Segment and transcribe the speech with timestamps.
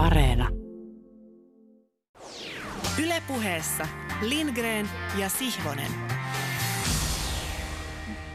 [0.00, 0.48] Areena.
[3.04, 3.86] Ylepuheessa
[4.22, 4.88] Lindgren
[5.18, 5.90] ja Sihvonen.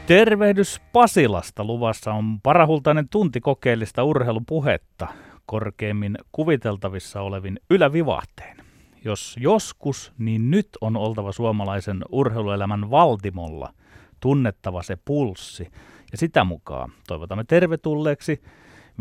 [0.06, 1.64] Tervehdys Pasilasta.
[1.64, 5.08] Luvassa on parahultainen tunti kokeellista urheilupuhetta
[5.46, 8.56] korkeimmin kuviteltavissa olevin ylävivahteen.
[9.04, 13.72] Jos joskus, niin nyt on oltava suomalaisen urheiluelämän valtimolla
[14.20, 15.68] tunnettava se pulssi.
[16.12, 18.42] Ja sitä mukaan toivotamme tervetulleeksi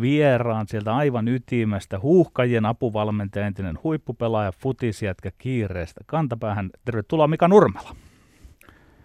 [0.02, 6.70] vieraan sieltä aivan ytimestä, huuhkajien apuvalmentaja, entinen huippupelaaja, futisjätkä kiireestä kantapäähän.
[6.86, 7.96] Tervetuloa Mika Nurmela.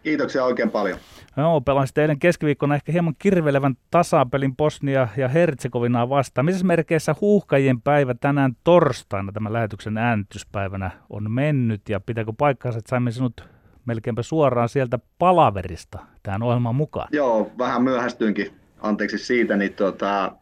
[0.02, 0.98] Kiitoksia oikein paljon.
[1.36, 6.44] Joo, pelasit eilen keskiviikkona ehkä hieman kirvelevän tasapelin Bosnia ja Herzegovinaa vastaan.
[6.44, 12.90] Missä merkeissä huuhkajien päivä tänään torstaina, tämän lähetyksen äänityspäivänä, on mennyt ja pitääkö paikkaansa, että
[12.90, 13.48] saimme sinut
[13.84, 17.08] melkeinpä suoraan sieltä palaverista tähän ohjelmaan mukaan?
[17.12, 18.50] Joo, vähän myöhästyinkin,
[18.80, 20.32] anteeksi siitä, niin tuota,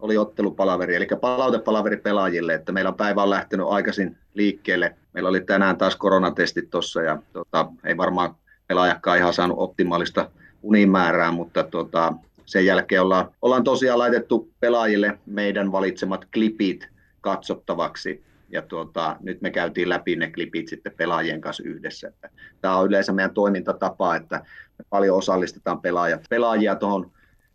[0.00, 4.96] oli ottelupalaveri, eli palautepalaveri pelaajille, että meillä on päivä on lähtenyt aikaisin liikkeelle.
[5.12, 8.34] Meillä oli tänään taas koronatestit tuossa ja tuota, ei varmaan
[8.66, 10.30] pelaajakaan ihan saanut optimaalista
[10.62, 12.12] unimäärää, mutta tuota,
[12.46, 16.88] sen jälkeen ollaan, ollaan tosiaan laitettu pelaajille meidän valitsemat klipit
[17.20, 18.24] katsottavaksi.
[18.50, 22.12] Ja tuota, nyt me käytiin läpi ne klipit sitten pelaajien kanssa yhdessä.
[22.60, 24.36] Tämä on yleensä meidän toimintatapa, että
[24.78, 27.10] me paljon osallistetaan pelaajat, pelaajia tuohon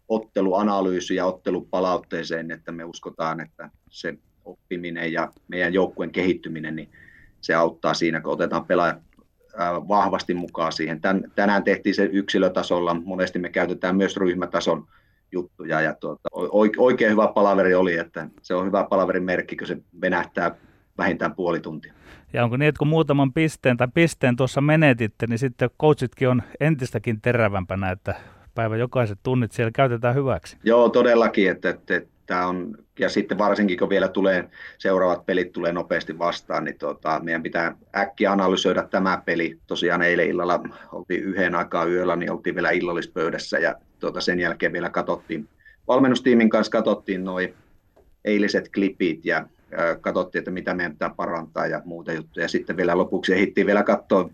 [0.09, 6.89] otteluanalyysiin ja ottelupalautteeseen, että me uskotaan, että se oppiminen ja meidän joukkueen kehittyminen, niin
[7.41, 8.97] se auttaa siinä, kun otetaan pelaajat
[9.87, 11.01] vahvasti mukaan siihen.
[11.01, 14.87] Tän, tänään tehtiin se yksilötasolla, monesti me käytetään myös ryhmätason
[15.31, 16.29] juttuja ja tuota,
[16.77, 20.55] oikein hyvä palaveri oli, että se on hyvä palaverin merkki, kun se venähtää
[20.97, 21.93] vähintään puoli tuntia.
[22.33, 26.43] Ja onko niin, että kun muutaman pisteen tai pisteen tuossa menetitte, niin sitten coachitkin on
[26.59, 28.15] entistäkin terävämpänä, että
[28.55, 30.57] päivä jokaiset tunnit siellä käytetään hyväksi.
[30.63, 35.71] Joo, todellakin, että, että, että on, ja sitten varsinkin kun vielä tulee, seuraavat pelit tulee
[35.71, 39.57] nopeasti vastaan, niin tota, meidän pitää äkkiä analysoida tämä peli.
[39.67, 44.73] Tosiaan eilen illalla oltiin yhden aikaa yöllä, niin oltiin vielä illallispöydässä ja tota, sen jälkeen
[44.73, 45.47] vielä katsottiin,
[45.87, 47.53] valmennustiimin kanssa katsottiin noin
[48.25, 49.47] eiliset klipit ja
[50.01, 52.43] katsottiin, että mitä meidän pitää parantaa ja muuta juttuja.
[52.43, 54.29] Ja sitten vielä lopuksi ehdittiin vielä katsoa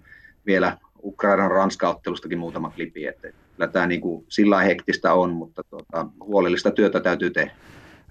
[0.46, 3.28] vielä Ukrainan Ranska-ottelustakin muutama klipi, että
[3.59, 7.52] kyllä tämä niin kuin sillä hektistä on, mutta tuota, huolellista työtä täytyy tehdä.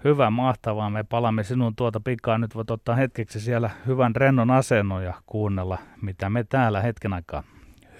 [0.03, 0.89] Hyvä, mahtavaa.
[0.89, 2.37] Me palaamme sinun tuota pikaa.
[2.37, 7.43] Nyt voit ottaa hetkeksi siellä hyvän rennon asennon ja kuunnella, mitä me täällä hetken aikaa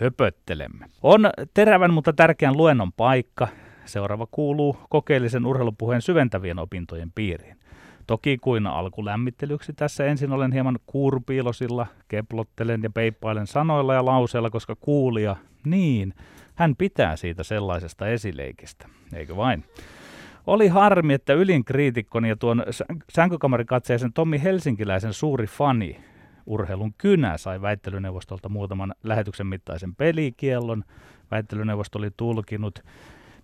[0.01, 0.85] höpöttelemme.
[1.03, 3.47] On terävän, mutta tärkeän luennon paikka.
[3.85, 7.57] Seuraava kuuluu kokeellisen urheilupuheen syventävien opintojen piiriin.
[8.07, 14.75] Toki kuin alkulämmittelyksi tässä ensin olen hieman kuurpiilosilla, keplottelen ja peippailen sanoilla ja lauseilla, koska
[14.75, 15.35] kuulija,
[15.65, 16.13] niin,
[16.59, 19.63] hän pitää siitä sellaisesta esileikistä, eikö vain?
[20.47, 22.63] Oli harmi, että ylin kriitikkoni ja tuon
[23.09, 25.99] sänkykamarikatseisen Tommi Helsinkiläisen suuri fani
[26.45, 30.83] urheilun kynä sai väittelyneuvostolta muutaman lähetyksen mittaisen pelikiellon.
[31.31, 32.79] Väittelyneuvosto oli tulkinut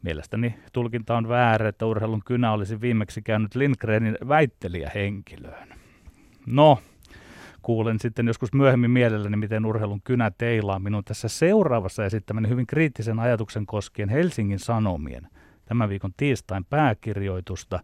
[0.01, 5.67] Mielestäni tulkinta on väärä, että urheilun kynä olisi viimeksi käynyt Lindgrenin väittelijähenkilöön.
[6.45, 6.79] No,
[7.65, 13.19] kuulen sitten joskus myöhemmin mielelläni, miten urheilun kynä teilaa minun tässä seuraavassa esittämäni hyvin kriittisen
[13.19, 15.27] ajatuksen koskien Helsingin Sanomien
[15.65, 17.79] tämän viikon tiistain pääkirjoitusta,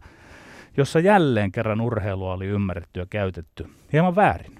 [0.76, 4.52] jossa jälleen kerran urheilua oli ymmärretty ja käytetty hieman väärin.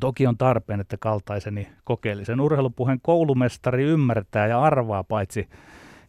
[0.00, 5.48] Toki on tarpeen, että kaltaiseni kokeellisen urheilupuheen koulumestari ymmärtää ja arvaa paitsi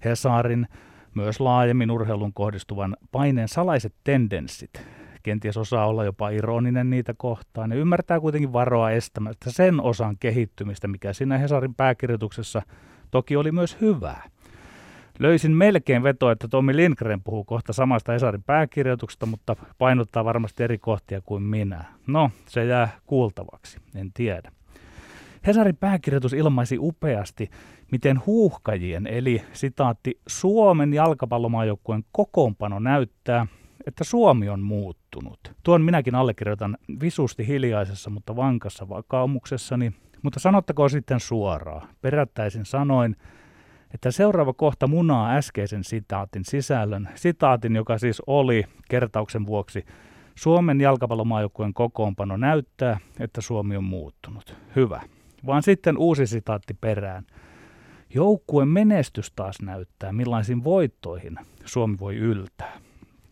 [0.05, 0.67] Hesarin,
[1.15, 4.98] myös laajemmin urheilun kohdistuvan paineen salaiset tendenssit.
[5.23, 10.87] Kenties osaa olla jopa ironinen niitä kohtaan ja ymmärtää kuitenkin varoa estämättä sen osan kehittymistä,
[10.87, 12.61] mikä siinä Hesarin pääkirjoituksessa
[13.11, 14.29] toki oli myös hyvää.
[15.19, 20.77] Löysin melkein vetoa, että Tommi Lindgren puhuu kohta samasta Hesarin pääkirjoituksesta, mutta painottaa varmasti eri
[20.77, 21.85] kohtia kuin minä.
[22.07, 24.51] No, se jää kuultavaksi, en tiedä.
[25.47, 27.49] Hesarin pääkirjoitus ilmaisi upeasti,
[27.91, 33.47] miten huuhkajien eli sitaatti Suomen jalkapallomaajoukkueen kokoonpano näyttää,
[33.87, 35.39] että Suomi on muuttunut.
[35.63, 41.89] Tuon minäkin allekirjoitan visusti hiljaisessa, mutta vankassa vakaumuksessani, mutta sanottakoon sitten suoraan.
[42.01, 43.15] Perättäisin sanoin,
[43.93, 47.09] että seuraava kohta munaa äskeisen sitaatin sisällön.
[47.15, 49.85] Sitaatin, joka siis oli kertauksen vuoksi
[50.35, 54.55] Suomen jalkapallomaajoukkueen kokoonpano näyttää, että Suomi on muuttunut.
[54.75, 55.01] Hyvä.
[55.45, 57.25] Vaan sitten uusi sitaatti perään.
[58.13, 62.79] Joukkueen menestys taas näyttää, millaisin voittoihin Suomi voi yltää.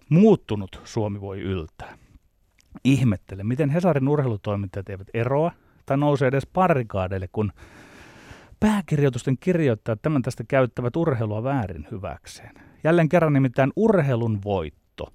[0.09, 1.97] Muuttunut Suomi voi yltää.
[2.83, 5.51] Ihmettele, miten Hesarin urheilutoimittajat eivät eroa
[5.85, 7.51] tai nouse edes parikaadeille, kun
[8.59, 12.55] pääkirjoitusten kirjoittajat tämän tästä käyttävät urheilua väärin hyväkseen.
[12.83, 15.13] Jälleen kerran nimittäin urheilun voitto.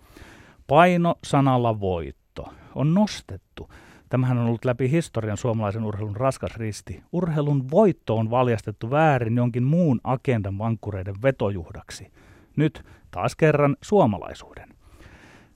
[0.67, 2.49] Paino sanalla voitto.
[2.75, 3.71] on nostettu.
[4.09, 7.03] Tämähän on ollut läpi historian suomalaisen urheilun raskas risti.
[7.13, 12.13] Urheilun voitto on valjastettu väärin jonkin muun agendan vankkureiden vetojuhdaksi.
[12.57, 14.82] Nyt taas kerran suomalaisuuden.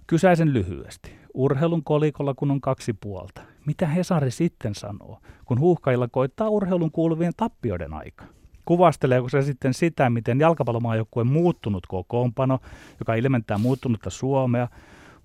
[0.06, 1.10] Kysäisen lyhyesti.
[1.34, 3.42] Urheilun kolikolla kun on kaksi puolta.
[3.66, 8.24] Mitä Hesari sitten sanoo, kun huuhkajilla koittaa urheilun kuuluvien tappioiden aika?
[8.64, 12.58] Kuvasteleeko se sitten sitä, miten jalkapallomaajoukkue muuttunut kokoonpano,
[13.00, 14.68] joka ilmentää muuttunutta Suomea,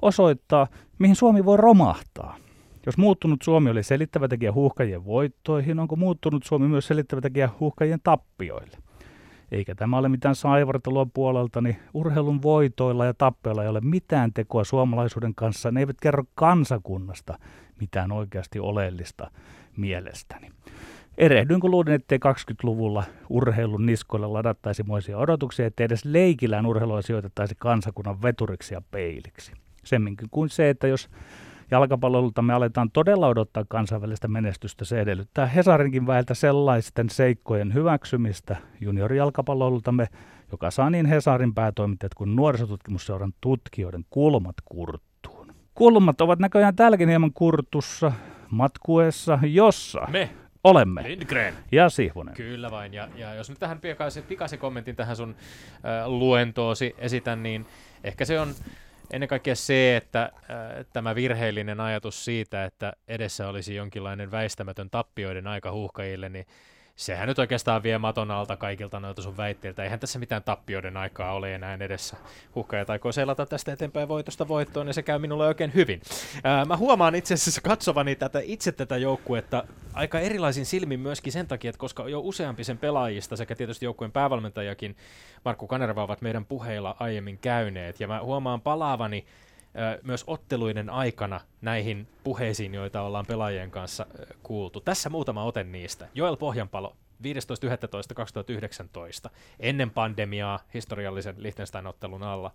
[0.01, 0.67] osoittaa,
[0.99, 2.37] mihin Suomi voi romahtaa?
[2.85, 7.99] Jos muuttunut Suomi oli selittävä tekijä huuhkajien voittoihin, onko muuttunut Suomi myös selittävä tekijä huuhkajien
[8.03, 8.77] tappioille?
[9.51, 14.63] Eikä tämä ole mitään saivartelua puolelta, niin urheilun voitoilla ja tappioilla ei ole mitään tekoa
[14.63, 15.71] suomalaisuuden kanssa.
[15.71, 17.39] Ne eivät kerro kansakunnasta
[17.79, 19.31] mitään oikeasti oleellista
[19.77, 20.49] mielestäni.
[21.17, 27.55] Erehdyin, kun luulin, ettei 20-luvulla urheilun niskoille ladattaisi moisia odotuksia, ettei edes leikillään urheilua sijoitettaisi
[27.55, 29.51] kansakunnan veturiksi ja peiliksi.
[29.83, 31.09] Semminkin kuin se, että jos
[31.71, 34.85] jalkapallolta me aletaan todella odottaa kansainvälistä menestystä.
[34.85, 40.07] Se edellyttää Hesarinkin väeltä sellaisten seikkojen hyväksymistä juniorijalkapalloltamme,
[40.51, 45.55] joka saa niin Hesarin päätoimittajat kuin nuorisotutkimusseuran tutkijoiden kulmat kurttuun.
[45.73, 48.11] Kulmat ovat näköjään täälläkin hieman kurtussa
[48.49, 50.29] matkuessa, jossa Me
[50.63, 51.03] olemme.
[51.03, 51.53] Lindgren.
[51.71, 52.33] Ja Sihvonen.
[52.33, 52.93] Kyllä vain.
[52.93, 57.65] Ja, ja jos nyt tähän pikaisen, pikaisen kommentin tähän sun äh, luentoosi esitän, niin
[58.03, 58.53] ehkä se on
[59.11, 60.31] ennen kaikkea se, että äh,
[60.93, 66.45] tämä virheellinen ajatus siitä, että edessä olisi jonkinlainen väistämätön tappioiden aika huuhkajille, niin
[67.01, 69.83] sehän nyt oikeastaan vie maton alta kaikilta noilta sun väitteiltä.
[69.83, 72.17] Eihän tässä mitään tappioiden aikaa ole enää edessä.
[72.55, 76.01] Huhkaja taikoo selata tästä eteenpäin voitosta voittoon, ja se käy minulle oikein hyvin.
[76.43, 79.63] Ää, mä huomaan itse asiassa katsovani tätä, itse tätä joukkuetta
[79.93, 84.11] aika erilaisin silmin myöskin sen takia, että koska jo useampi sen pelaajista sekä tietysti joukkueen
[84.11, 84.95] päävalmentajakin
[85.45, 89.25] Markku Kanerva ovat meidän puheilla aiemmin käyneet, ja mä huomaan palaavani
[90.03, 94.05] myös otteluiden aikana näihin puheisiin, joita ollaan pelaajien kanssa
[94.43, 94.81] kuultu.
[94.81, 96.07] Tässä muutama ote niistä.
[96.13, 99.29] Joel Pohjanpalo 15.11.2019,
[99.59, 102.51] ennen pandemiaa historiallisen Liechtenstein-ottelun alla,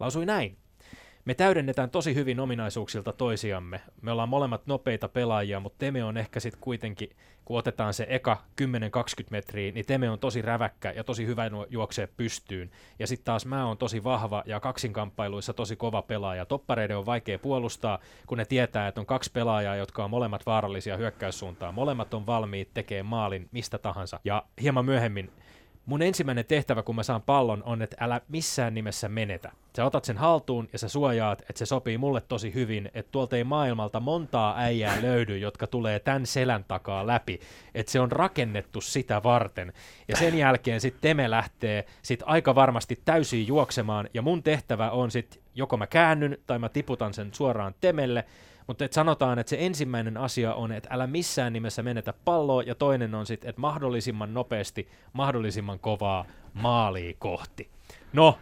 [0.00, 0.56] lausui näin.
[1.28, 3.80] Me täydennetään tosi hyvin ominaisuuksilta toisiamme.
[4.02, 7.10] Me ollaan molemmat nopeita pelaajia, mutta Teme on ehkä sitten kuitenkin,
[7.44, 8.64] kun otetaan se eka 10-20
[9.30, 12.70] metriä, niin Teme on tosi räväkkä ja tosi hyvä juoksee pystyyn.
[12.98, 16.46] Ja sitten taas mä oon tosi vahva ja kaksinkamppailuissa tosi kova pelaaja.
[16.46, 20.96] Toppareiden on vaikea puolustaa, kun ne tietää, että on kaksi pelaajaa, jotka on molemmat vaarallisia
[20.96, 21.74] hyökkäyssuuntaan.
[21.74, 24.20] Molemmat on valmiit tekemään maalin mistä tahansa.
[24.24, 25.30] Ja hieman myöhemmin
[25.88, 29.52] mun ensimmäinen tehtävä, kun mä saan pallon, on, että älä missään nimessä menetä.
[29.76, 33.36] Sä otat sen haltuun ja sä suojaat, että se sopii mulle tosi hyvin, että tuolta
[33.36, 37.40] ei maailmalta montaa äijää löydy, jotka tulee tämän selän takaa läpi,
[37.74, 39.72] että se on rakennettu sitä varten.
[40.08, 45.10] Ja sen jälkeen sitten Teme lähtee sit aika varmasti täysin juoksemaan, ja mun tehtävä on
[45.10, 48.24] sitten, joko mä käännyn tai mä tiputan sen suoraan Temelle,
[48.68, 52.74] mutta et sanotaan, että se ensimmäinen asia on, että älä missään nimessä menetä palloa, ja
[52.74, 56.24] toinen on sitten, että mahdollisimman nopeasti, mahdollisimman kovaa
[56.54, 57.70] maalia kohti.
[58.12, 58.38] No,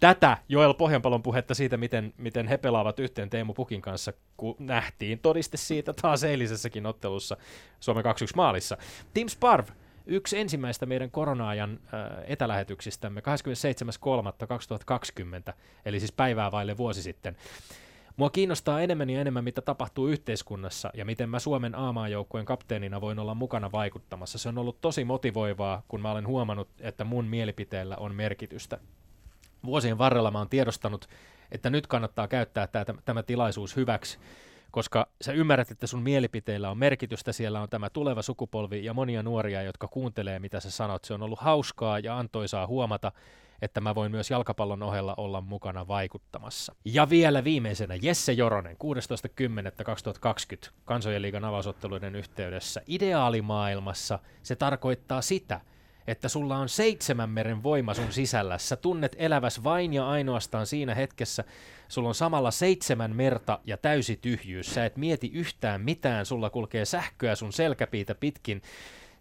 [0.00, 5.18] tätä Joel Pohjanpalon puhetta siitä, miten, miten he pelaavat yhteen Teemu Pukin kanssa, kun nähtiin
[5.18, 7.36] todiste siitä taas eilisessäkin ottelussa
[7.80, 8.76] Suomen 2-1 maalissa.
[9.14, 9.66] Team Sparv,
[10.06, 13.22] yksi ensimmäistä meidän korona-ajan äh, etälähetyksistämme
[15.48, 15.52] 27.3.2020,
[15.84, 17.36] eli siis päivää vaille vuosi sitten.
[18.16, 23.18] Mua kiinnostaa enemmän ja enemmän, mitä tapahtuu yhteiskunnassa ja miten mä Suomen A-maajoukkueen kapteenina voin
[23.18, 24.38] olla mukana vaikuttamassa.
[24.38, 28.78] Se on ollut tosi motivoivaa, kun mä olen huomannut, että mun mielipiteellä on merkitystä.
[29.64, 31.08] Vuosien varrella mä oon tiedostanut,
[31.52, 34.18] että nyt kannattaa käyttää tämä, tämä tilaisuus hyväksi,
[34.70, 39.22] koska sä ymmärrät, että sun mielipiteillä on merkitystä, siellä on tämä tuleva sukupolvi ja monia
[39.22, 41.04] nuoria, jotka kuuntelee, mitä sä sanot.
[41.04, 43.12] Se on ollut hauskaa ja antoisaa huomata,
[43.62, 46.74] että mä voin myös jalkapallon ohella olla mukana vaikuttamassa.
[46.84, 48.76] Ja vielä viimeisenä Jesse Joronen
[50.66, 52.82] 16.10.2020 kansojen liigan avausotteluiden yhteydessä.
[52.86, 55.60] Ideaalimaailmassa se tarkoittaa sitä,
[56.06, 58.58] että sulla on seitsemän meren voima sun sisällä.
[58.58, 61.44] Sä tunnet eläväs vain ja ainoastaan siinä hetkessä.
[61.88, 64.74] Sulla on samalla seitsemän merta ja täysi tyhjyys.
[64.74, 66.26] Sä et mieti yhtään mitään.
[66.26, 68.62] Sulla kulkee sähköä sun selkäpiitä pitkin.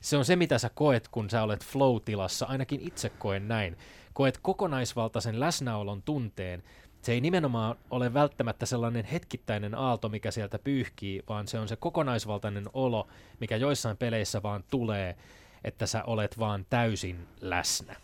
[0.01, 2.45] Se on se, mitä sä koet, kun sä olet flow-tilassa.
[2.45, 3.77] Ainakin itse koen näin
[4.13, 6.63] koet kokonaisvaltaisen läsnäolon tunteen,
[7.01, 11.75] se ei nimenomaan ole välttämättä sellainen hetkittäinen aalto, mikä sieltä pyyhkii, vaan se on se
[11.75, 13.07] kokonaisvaltainen olo,
[13.39, 15.15] mikä joissain peleissä vaan tulee,
[15.63, 17.95] että sä olet vaan täysin läsnä.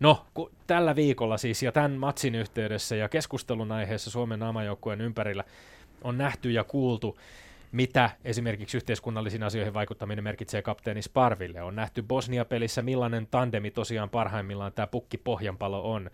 [0.00, 5.44] No, ku, tällä viikolla siis ja tämän matsin yhteydessä ja keskustelun aiheessa Suomen amajoukkueen ympärillä
[6.04, 7.18] on nähty ja kuultu
[7.72, 11.62] mitä esimerkiksi yhteiskunnallisiin asioihin vaikuttaminen merkitsee kapteeni Sparville.
[11.62, 16.10] On nähty Bosnia-pelissä, millainen tandemi tosiaan parhaimmillaan tämä pukki pohjanpalo on,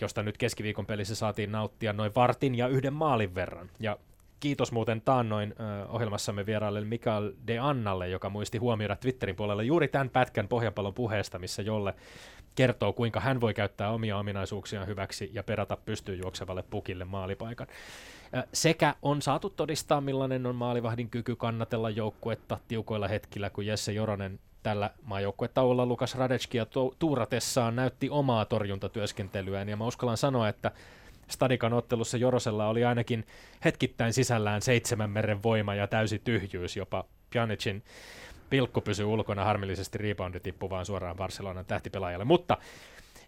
[0.00, 3.70] josta nyt keskiviikon pelissä saatiin nauttia noin vartin ja yhden maalin verran.
[3.80, 3.98] Ja
[4.40, 5.54] Kiitos muuten taannoin
[5.88, 11.38] ohjelmassamme vieraille Mikael De Annalle, joka muisti huomioida Twitterin puolella juuri tämän pätkän pohjanpallon puheesta,
[11.38, 11.94] missä Jolle
[12.56, 17.66] kertoo, kuinka hän voi käyttää omia ominaisuuksiaan hyväksi ja perata pystyyn juoksevalle pukille maalipaikan.
[18.52, 24.38] Sekä on saatu todistaa, millainen on maalivahdin kyky kannatella joukkuetta tiukoilla hetkillä, kun Jesse Joronen
[24.62, 26.66] tällä maajoukkuetauolla Lukas Radetskia
[26.98, 30.70] tuuratessaan näytti omaa torjuntatyöskentelyään, ja mä uskallan sanoa, että
[31.28, 33.26] Stadikan ottelussa Jorosella oli ainakin
[33.64, 37.82] hetkittäin sisällään seitsemän meren voima ja täysi tyhjyys, jopa Pjanicin
[38.50, 42.58] pilkku pysyi ulkona, harmillisesti reboundi tippui vaan suoraan Barcelonan tähtipelaajalle, mutta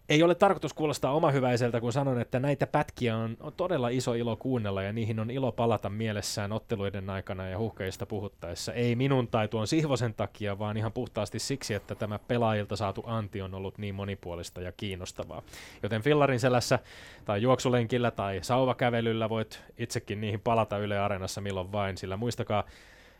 [0.08, 4.36] ei ole tarkoitus kuulostaa omahyväiseltä, kun sanon, että näitä pätkiä on, on todella iso ilo
[4.36, 8.72] kuunnella ja niihin on ilo palata mielessään otteluiden aikana ja huhkeista puhuttaessa.
[8.72, 13.42] Ei minun tai tuon Sihvosen takia, vaan ihan puhtaasti siksi, että tämä pelaajilta saatu anti
[13.42, 15.42] on ollut niin monipuolista ja kiinnostavaa.
[15.82, 16.78] Joten fillarin selässä
[17.24, 22.64] tai juoksulenkillä tai sauvakävelyllä voit itsekin niihin palata Yle Areenassa milloin vain, sillä muistakaa,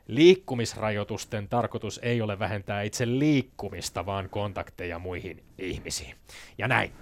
[0.09, 6.15] Liikkumisrajoitusten tarkoitus ei ole vähentää itse liikkumista, vaan kontakteja muihin ihmisiin.
[6.59, 6.93] Ja näin.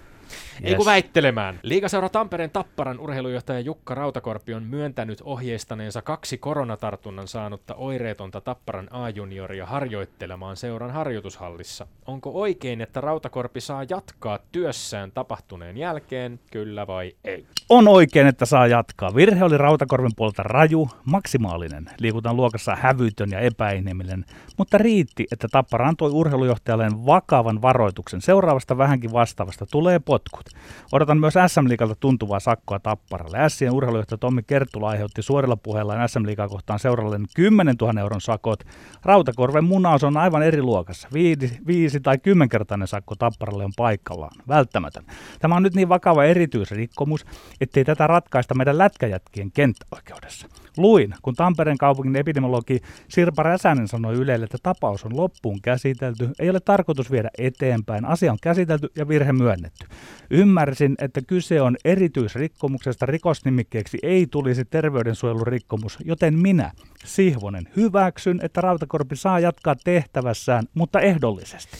[0.62, 0.70] Yes.
[0.70, 1.60] Ei kun väittelemään.
[1.62, 9.66] Liigaseura Tampereen Tapparan urheilujohtaja Jukka Rautakorpi on myöntänyt ohjeistaneensa kaksi koronatartunnan saanutta oireetonta Tapparan A-junioria
[9.66, 11.86] harjoittelemaan seuran harjoitushallissa.
[12.06, 17.46] Onko oikein, että Rautakorpi saa jatkaa työssään tapahtuneen jälkeen, kyllä vai ei?
[17.68, 19.14] On oikein, että saa jatkaa.
[19.14, 21.90] Virhe oli Rautakorven puolta raju, maksimaalinen.
[21.98, 24.24] Liikutaan luokassa hävytön ja epäinhimillinen,
[24.58, 28.20] mutta riitti, että Tappara antoi urheilujohtajalleen vakavan varoituksen.
[28.20, 30.46] Seuraavasta vähänkin vastaavasta tulee potkut.
[30.92, 33.48] Odotan myös SM Liikalta tuntuvaa sakkoa Tapparalle.
[33.48, 38.64] Sien urheilujohtaja Tommi Kertula aiheutti suorilla puheillaan SM Liikaa kohtaan seuralle 10 000 euron sakot.
[39.04, 41.08] Rautakorven munaus on aivan eri luokassa.
[41.12, 44.36] Viisi, viisi tai kymmenkertainen sakko Tapparalle on paikallaan.
[44.48, 45.04] Välttämätön.
[45.40, 47.26] Tämä on nyt niin vakava erityisrikkomus,
[47.60, 50.48] ettei tätä ratkaista meidän lätkäjätkien kenttäoikeudessa.
[50.76, 56.50] Luin, kun Tampereen kaupungin epidemiologi Sirpa Räsänen sanoi Ylelle, että tapaus on loppuun käsitelty, ei
[56.50, 59.86] ole tarkoitus viedä eteenpäin, asia on käsitelty ja virhe myönnetty.
[60.30, 66.72] Ymmärsin, että kyse on erityisrikkomuksesta, rikosnimikkeeksi ei tulisi terveydensuojelurikkomus, joten minä,
[67.04, 71.76] Sihvonen, hyväksyn, että Rautakorpi saa jatkaa tehtävässään, mutta ehdollisesti.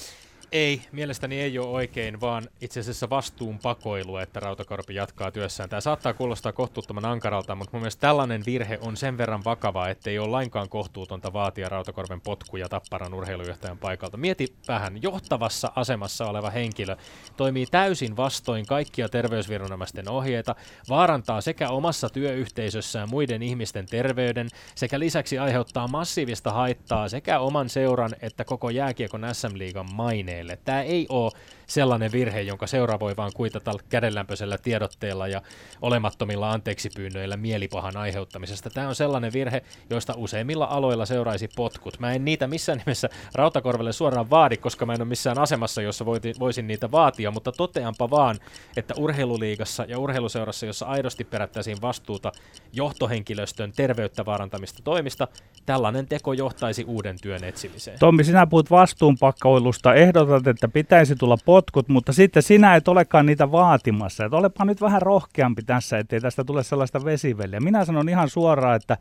[0.57, 5.69] Ei, mielestäni ei ole oikein, vaan itse asiassa vastuun pakoilu, että Rautakorpi jatkaa työssään.
[5.69, 10.19] Tämä saattaa kuulostaa kohtuuttoman ankaralta, mutta mun mielestä tällainen virhe on sen verran vakava, ettei
[10.19, 14.17] ole lainkaan kohtuutonta vaatia Rautakorven potkuja Tapparan urheilujohtajan paikalta.
[14.17, 16.97] Mieti vähän, johtavassa asemassa oleva henkilö
[17.37, 20.55] toimii täysin vastoin kaikkia terveysviranomaisten ohjeita,
[20.89, 28.17] vaarantaa sekä omassa työyhteisössään muiden ihmisten terveyden, sekä lisäksi aiheuttaa massiivista haittaa sekä oman seuran
[28.23, 30.46] että koko jääkiekon SM-liigan maineen hänelle.
[30.65, 31.33] Tämä ei ole
[31.67, 35.43] sellainen virhe, jonka seura voi vaan kuitata kädenlämpöisellä tiedotteella ja
[35.83, 38.71] olemattomilla anteeksipyynnöillä mielipahan aiheuttamisesta.
[38.71, 41.99] Tämä on sellainen virhe, joista useimmilla aloilla seuraisi potkut.
[41.99, 46.07] Mä en niitä missään nimessä Rautakorvelle suoraan vaadi, koska mä en ole missään asemassa, jossa
[46.41, 48.37] voisin niitä vaatia, mutta toteanpa vaan,
[48.77, 52.33] että urheiluliigassa ja urheiluseurassa, jossa aidosti perättäisiin vastuuta
[52.73, 55.29] johtohenkilöstön terveyttä vaarantamista toimista,
[55.67, 57.99] tällainen teko johtaisi uuden työn etsimiseen.
[57.99, 59.95] Tommi, sinä puhut vastuunpakkoilusta.
[59.95, 64.25] Ehdotat, että pitäisi tulla potkut, mutta sitten sinä et olekaan niitä vaatimassa.
[64.25, 67.61] Että olepa nyt vähän rohkeampi tässä, ettei tästä tule sellaista vesiveliä.
[67.61, 68.97] Minä sanon ihan suoraan, että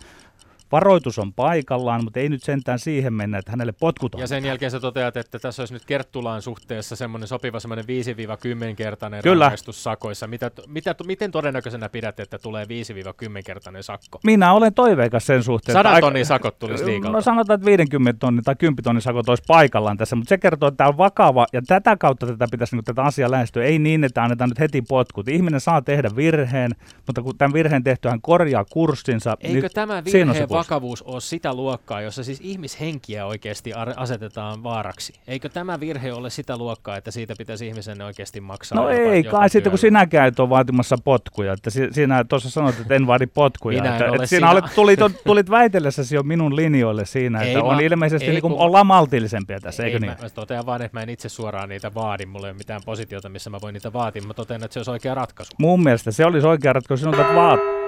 [0.72, 4.22] varoitus on paikallaan, mutta ei nyt sentään siihen mennä, että hänelle potkutaan.
[4.22, 9.24] Ja sen jälkeen sä toteat, että tässä olisi nyt Kerttulaan suhteessa semmoinen sopiva semmoinen 5-10-kertainen
[9.24, 9.45] Kyllä.
[9.45, 10.27] rangaistus sakoissa.
[10.27, 14.19] Mitä, mitä, miten todennäköisenä pidät, että tulee 5-10-kertainen sakko?
[14.24, 15.74] Minä olen toiveikas sen suhteen.
[15.74, 17.17] Sadan tonnin sakot tulisi liikalta.
[17.17, 20.67] No sanotaan, että 50 tonnin tai 10 tonnin sakot olisi paikallaan tässä, mutta se kertoo,
[20.67, 23.63] että tämä on vakava ja tätä kautta tätä pitäisi niin tätä asiaa lähestyä.
[23.63, 25.27] Ei niin, että annetaan nyt heti potkut.
[25.27, 26.72] Ihminen saa tehdä virheen,
[27.07, 29.38] mutta kun tämän virheen tehtyä hän korjaa kurssinsa.
[29.39, 35.13] Eikö niin tämä virhe vakavuus ole sitä luokkaa, jossa siis ihmishenkiä oikeasti asetetaan vaaraksi?
[35.27, 38.81] Eikö tämä virhe ole sitä luokkaa, että siitä pitäisi ihmisen oikeasti maksaa?
[38.81, 41.53] No ei kai sitten, kun sinäkään et ole vaatimassa potkuja.
[41.53, 43.81] Että sinä tuossa sanoit, että en vaadi potkuja.
[43.81, 47.81] Minä että, että sinä olet, tulit, tulit väitellessäsi jo minun linjoille siinä, ei, että on
[47.81, 50.15] ilmeisesti ei, niin kuin, kun, ollaan maltillisempia tässä, ei, eikö niin?
[50.21, 52.25] Mä totean vaan, että mä en itse suoraan niitä vaadi.
[52.25, 54.21] Mulla ei ole mitään positiota, missä mä voin niitä vaatia.
[54.21, 55.51] Mä totean, että se olisi oikea ratkaisu.
[55.59, 57.01] Mun mielestä se olisi oikea ratkaisu.
[57.01, 57.84] Sinulta vaat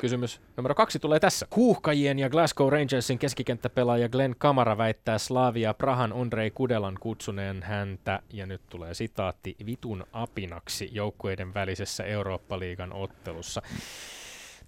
[0.00, 1.46] Kysymys numero kaksi tulee tässä.
[1.50, 8.46] Kuuhkajien ja Glasgow Rangersin keskikenttäpelaaja Glenn Kamara väittää Slavia Prahan Andrei Kudelan kutsuneen häntä, ja
[8.46, 13.62] nyt tulee sitaatti, vitun apinaksi joukkueiden välisessä Eurooppa-liigan ottelussa.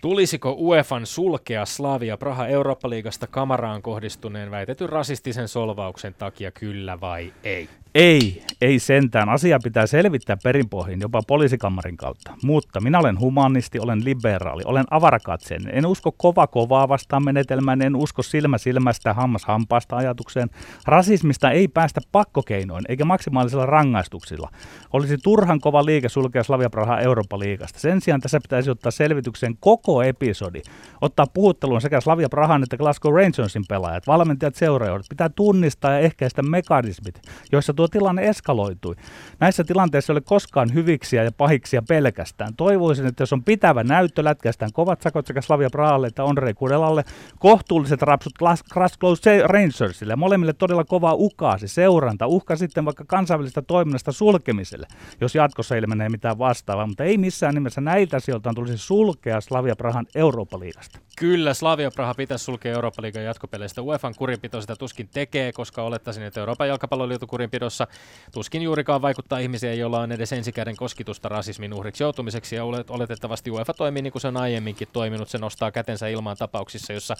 [0.01, 7.69] Tulisiko UEFan sulkea Slavia Praha Eurooppa-liigasta kamaraan kohdistuneen väitetyn rasistisen solvauksen takia kyllä vai ei?
[7.95, 9.29] Ei, ei sentään.
[9.29, 12.35] Asia pitää selvittää perinpohjin jopa poliisikammarin kautta.
[12.43, 15.75] Mutta minä olen humanisti, olen liberaali, olen avarakatseinen.
[15.75, 20.49] En usko kova kovaa vastaan menetelmään, en usko silmä silmästä, hammas hampaasta ajatukseen.
[20.87, 24.51] Rasismista ei päästä pakkokeinoin eikä maksimaalisilla rangaistuksilla.
[24.93, 27.79] Olisi turhan kova liike sulkea Slavia Praha Eurooppa-liigasta.
[27.79, 30.63] Sen sijaan tässä pitäisi ottaa selvitykseen koko episodi.
[31.01, 35.07] Ottaa puhutteluun sekä Slavia Prahan että Glasgow Rangersin pelaajat, valmentajat, seuraajat.
[35.09, 38.97] Pitää tunnistaa ja ehkäistä mekanismit, joissa tuo tilanne eskaloitui.
[39.39, 42.55] Näissä tilanteissa ei ole koskaan hyviksiä ja pahiksia pelkästään.
[42.57, 47.05] Toivoisin, että jos on pitävä näyttö, lätkästään kovat sakot sekä Slavia Prahalle että Ondrei Kudelalle,
[47.39, 48.33] kohtuulliset rapsut
[48.73, 49.13] Glasgow
[49.45, 54.87] Rangersille, molemmille todella kova ukaasi, seuranta, uhka sitten vaikka kansainvälistä toiminnasta sulkemiselle,
[55.21, 60.07] jos jatkossa ilmenee mitään vastaavaa, mutta ei missään nimessä näiltä sijoiltaan tulisi sulkea Slavia Prahan
[60.15, 60.99] Eurooppa-liigasta.
[61.19, 63.83] Kyllä, Slavia Praha pitäisi sulkea Eurooppa-liigan jatkopeleistä.
[63.83, 67.29] UEFan kurinpito sitä tuskin tekee, koska olettaisin, että Euroopan jalkapalloliiton
[67.71, 67.87] kurinpidossa
[68.33, 73.75] tuskin juurikaan vaikuttaa ihmisiä, joilla on edes ensikäden kosketusta rasismin uhriksi joutumiseksi, ja oletettavasti UEFA
[73.75, 75.29] toimii niin kuin se on aiemminkin toiminut.
[75.29, 77.17] Se nostaa kätensä ilmaan tapauksissa, jossa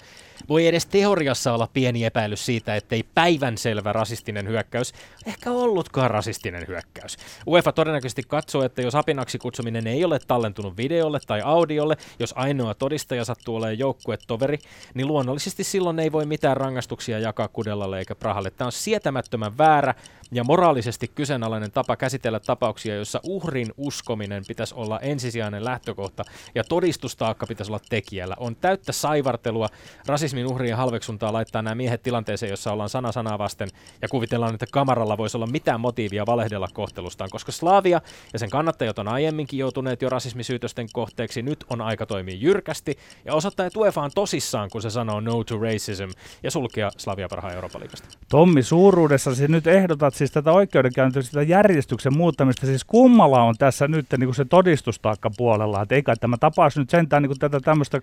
[0.49, 4.93] voi edes teoriassa olla pieni epäilys siitä, ettei päivänselvä rasistinen hyökkäys
[5.25, 7.17] ehkä ollutkaan rasistinen hyökkäys.
[7.47, 12.73] UEFA todennäköisesti katsoo, että jos apinaksi kutsuminen ei ole tallentunut videolle tai audiolle, jos ainoa
[12.73, 14.57] todistaja sattuu olemaan joukkuetoveri,
[14.93, 18.51] niin luonnollisesti silloin ei voi mitään rangaistuksia jakaa Kudellalle eikä Prahalle.
[18.51, 19.93] Tämä on sietämättömän väärä
[20.31, 26.23] ja moraalisesti kyseenalainen tapa käsitellä tapauksia, joissa uhrin uskominen pitäisi olla ensisijainen lähtökohta
[26.55, 28.35] ja todistustaakka pitäisi olla tekijällä.
[28.39, 29.67] On täyttä saivartelua
[30.05, 33.69] rasismin uhrien halveksuntaa laittaa nämä miehet tilanteeseen, jossa ollaan sana sanaa vasten
[34.01, 38.01] ja kuvitellaan, että kamaralla voisi olla mitään motiivia valehdella kohtelustaan, koska Slavia
[38.33, 43.33] ja sen kannattajat on aiemminkin joutuneet jo rasismisyytösten kohteeksi, nyt on aika toimia jyrkästi ja
[43.33, 46.09] osoittaa, että UEFA on tosissaan, kun se sanoo no to racism
[46.43, 48.07] ja sulkea Slavia parhaan Euroopan liikasta.
[48.29, 53.87] Tommi, suuruudessa siis nyt ehdotat siis tätä oikeudenkäyntiä, sitä järjestyksen muuttamista, siis kummalla on tässä
[53.87, 57.59] nyt niin kuin se todistustaakka puolella, että eikä tämä tapaus nyt sentään niin kuin tätä
[57.59, 58.01] tämmöistä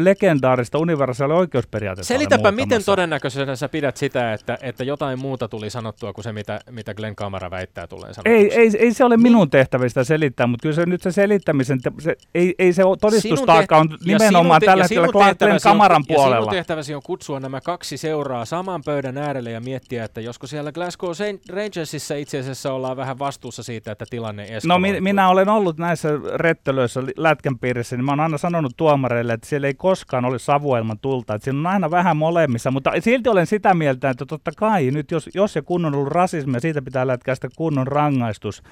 [0.00, 6.12] legendaarista universaalia oikeusperiaatetta Selitäpä, miten todennäköisenä sä pidät sitä, että, että jotain muuta tuli sanottua
[6.12, 8.30] kuin se, mitä, mitä Glenn Kamara väittää tulee sanotuksi.
[8.30, 12.16] Ei, ei, ei se ole minun tehtävistä selittää, mutta kyllä se nyt se selittämisen, se,
[12.34, 16.36] ei, ei se todistustaakka on nimenomaan te- tällä hetkellä Glenn Kamaran on, puolella.
[16.36, 20.46] Ja sinun tehtäväsi on kutsua nämä kaksi seuraa saman pöydän äärelle ja miettiä, että josko
[20.46, 21.10] siellä Glasgow
[21.54, 24.68] Rangersissa itse asiassa ollaan vähän vastuussa siitä, että tilanne eskaloituu.
[24.68, 29.32] No mi- minä olen ollut näissä rettelöissä lätkän piirissä, niin mä oon aina sanonut tuomareille,
[29.32, 33.28] että siellä ei koskaan ole savuelman tulta, että siinä on aina vähän molemmissa, mutta silti
[33.28, 36.82] olen sitä mieltä, että totta kai nyt jos, jos ja kun on ollut rasismia, siitä
[36.82, 38.62] pitää lätkäistä kunnon rangaistus.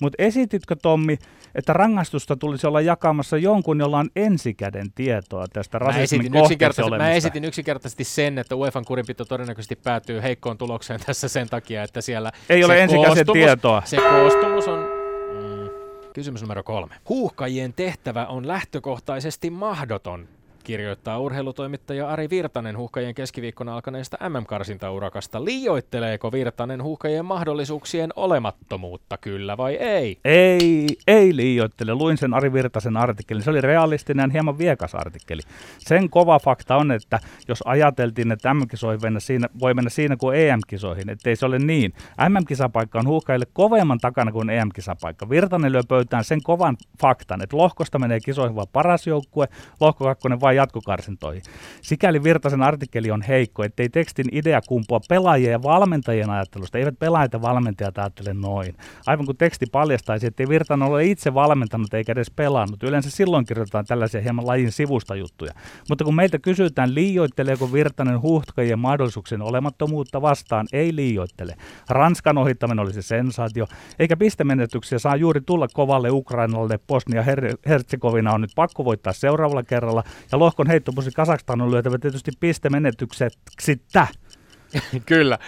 [0.00, 1.18] Mutta esititkö Tommi,
[1.54, 7.10] että rangaistusta tulisi olla jakamassa jonkun, jolla on ensikäden tietoa tästä rasismin mä esitin, mä
[7.10, 12.21] esitin yksinkertaisesti sen, että UEFan kurinpito todennäköisesti päätyy heikkoon tulokseen tässä sen takia, että siellä
[12.48, 13.82] ei ole ensikäden tietoa.
[13.84, 15.70] Se koostumus on mm,
[16.12, 16.94] Kysymys numero kolme.
[17.08, 20.28] Huuhkajien tehtävä on lähtökohtaisesti mahdoton
[20.62, 25.44] kirjoittaa urheilutoimittaja Ari Virtanen huuhkajien keskiviikkona alkaneesta MM-karsintaurakasta.
[25.44, 30.18] Liioitteleeko Virtanen huuhkajien mahdollisuuksien olemattomuutta, kyllä vai ei?
[30.24, 31.94] Ei, ei liioittele.
[31.94, 33.42] Luin sen Ari Virtasen artikkelin.
[33.42, 35.42] Se oli realistinen hieman viekas artikkeli.
[35.78, 40.36] Sen kova fakta on, että jos ajateltiin, että MM-kisoihin mennä siinä, voi mennä siinä kuin
[40.36, 41.94] EM-kisoihin, ettei se ole niin.
[42.28, 45.28] MM-kisapaikka on huuhkajille kovemman takana kuin EM-kisapaikka.
[45.28, 49.48] Virtanen lyö pöytään sen kovan faktan, että lohkosta menee kisoihin vain paras joukkue,
[49.80, 51.42] lohko kakkonen vain jatkokarsintoihin.
[51.82, 56.78] Sikäli Virtasen artikkeli on heikko, ettei tekstin idea kumpua pelaajien ja valmentajien ajattelusta.
[56.78, 58.74] Eivät pelaajat ja valmentajat ajattele noin.
[59.06, 62.82] Aivan kuin teksti paljastaisi, ettei Virtanen ole itse valmentanut eikä edes pelannut.
[62.82, 65.52] Yleensä silloin kirjoitetaan tällaisia hieman lajin sivusta juttuja.
[65.88, 71.54] Mutta kun meiltä kysytään, liioitteleeko Virtanen huuhkajien mahdollisuuksien olemattomuutta vastaan, ei liioittele.
[71.88, 73.66] Ranskan ohittaminen olisi sensaatio,
[73.98, 76.78] eikä pistemenetyksiä saa juuri tulla kovalle Ukrainalle.
[76.86, 84.06] Bosnia-Herzegovina on nyt pakko voittaa seuraavalla kerralla, ja lohkon heittopussi Kasakstan on lyötävä tietysti pistemenetykseksittä.
[85.06, 85.38] Kyllä,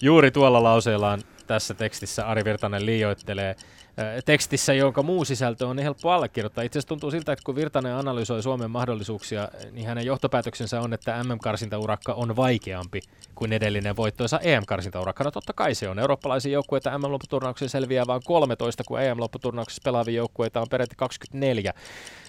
[0.00, 3.56] juuri tuolla lauseellaan tässä tekstissä Ari Virtanen liioittelee
[4.24, 6.64] tekstissä, jonka muu sisältö on niin helppo allekirjoittaa.
[6.64, 11.24] Itse asiassa tuntuu siltä, että kun Virtanen analysoi Suomen mahdollisuuksia, niin hänen johtopäätöksensä on, että
[11.24, 13.00] MM-karsintaurakka on vaikeampi
[13.34, 15.24] kuin edellinen voittoisa EM-karsintaurakka.
[15.24, 15.98] No totta kai se on.
[15.98, 21.72] Eurooppalaisia joukkueita MM-lopputurnauksessa selviää vain 13, kun EM-lopputurnauksessa pelaavia joukkueita on peräti 24.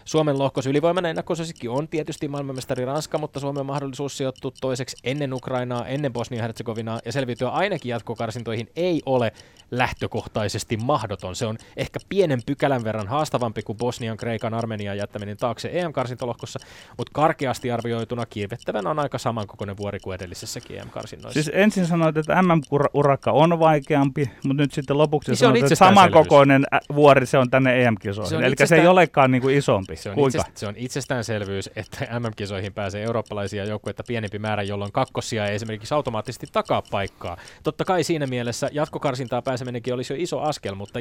[0.05, 5.87] Suomen lohkos ylivoimainen ennakkosuosikki on tietysti maailmanmestari Ranska, mutta Suomen mahdollisuus sijoittua toiseksi ennen Ukrainaa,
[5.87, 9.31] ennen Bosnia-Herzegovinaa ja selviytyä ainakin jatkokarsintoihin ei ole
[9.71, 11.35] lähtökohtaisesti mahdoton.
[11.35, 16.59] Se on ehkä pienen pykälän verran haastavampi kuin Bosnian, Kreikan, Armenian jättäminen taakse EM-karsintalohkossa,
[16.97, 21.43] mutta karkeasti arvioituna kirvettävän on aika samankokoinen vuori kuin edellisessäkin EM-karsinnoissa.
[21.43, 26.65] Siis ensin sanoit, että MM-urakka on vaikeampi, mutta nyt sitten lopuksi niin sanoit, että samankokoinen
[26.95, 28.43] vuori se on tänne EM-kisoihin.
[28.43, 28.79] Eli itsestään...
[28.79, 29.95] se ei olekaan niin kuin isompi.
[29.95, 30.37] Se on, Kuinka?
[30.37, 35.93] Itsest, se on itsestäänselvyys, että MM-kisoihin pääsee eurooppalaisia joukkueita pienempi määrä, jolloin kakkosia ei esimerkiksi
[35.93, 37.37] automaattisesti takaa paikkaa.
[37.63, 40.99] Totta kai siinä mielessä jatkokarsintaa pääseminenkin olisi jo iso askel, mutta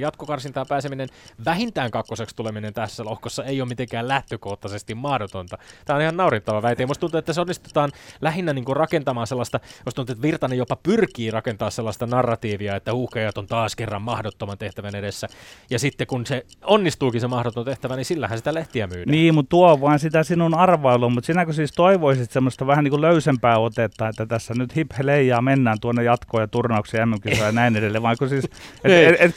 [0.48, 1.08] jatkokarsintaa pääseminen
[1.44, 5.58] vähintään kakkoseksi tuleminen tässä lohkossa ei ole mitenkään lähtökohtaisesti mahdotonta.
[5.84, 6.86] Tämä on ihan naurittava väite.
[6.86, 10.76] Musta tuntuu, että se onnistutaan lähinnä niin kuin rakentamaan sellaista, musta tuntuu, että Virtanen jopa
[10.76, 15.28] pyrkii rakentaa sellaista narratiivia, että huuhkajat on taas kerran mahdottoman tehtävän edessä.
[15.70, 19.10] Ja sitten kun se onnistuukin se mahdoton tehtävä, niin sillähän sitä lehtiä myydään.
[19.10, 23.02] Niin, mutta tuo vaan sitä sinun arvailua, mutta sinäkö siis toivoisit semmoista vähän niin kuin
[23.02, 27.76] löysempää otetta, että tässä nyt hip leijaa mennään tuonne jatkoon ja turnauksia mm ja näin
[27.76, 28.44] edelleen, vai siis,
[28.84, 29.36] et, et, et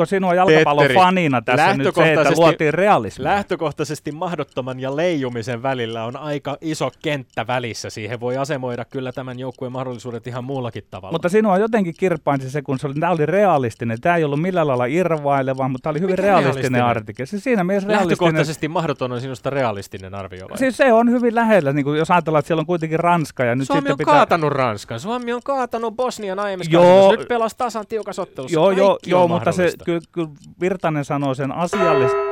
[0.00, 3.24] kirpaisiko sinua jalkapallon Petteri, fanina tässä nyt se, että luotiin realismia?
[3.24, 7.90] Lähtökohtaisesti mahdottoman ja leijumisen välillä on aika iso kenttä välissä.
[7.90, 11.12] Siihen voi asemoida kyllä tämän joukkueen mahdollisuudet ihan muullakin tavalla.
[11.12, 14.00] Mutta sinua jotenkin kirpaisi se, kun se oli, tämä oli realistinen.
[14.00, 17.26] Tämä ei ollut millään lailla irvaileva, mutta tämä oli hyvin realistinen, realistinen artikkeli.
[17.26, 18.10] Siis siinä mielessä realistinen.
[18.10, 20.58] Lähtökohtaisesti mahdoton on sinusta realistinen arvio vai?
[20.58, 23.44] Siis se on hyvin lähellä, niin kuin jos ajatellaan, että siellä on kuitenkin Ranska.
[23.44, 24.14] Ja nyt Suomi sitten on pitää...
[24.14, 25.00] kaatanut Ranskan.
[25.00, 28.54] Suomi on kaatanut Bosnian aiemmissa joo, Nyt pelasi tasan tiukas ottelussa.
[28.54, 30.28] Joo, joo, joo mutta se, kyllä, kyllä
[30.60, 32.30] Virtanen sanoo sen asiallisesti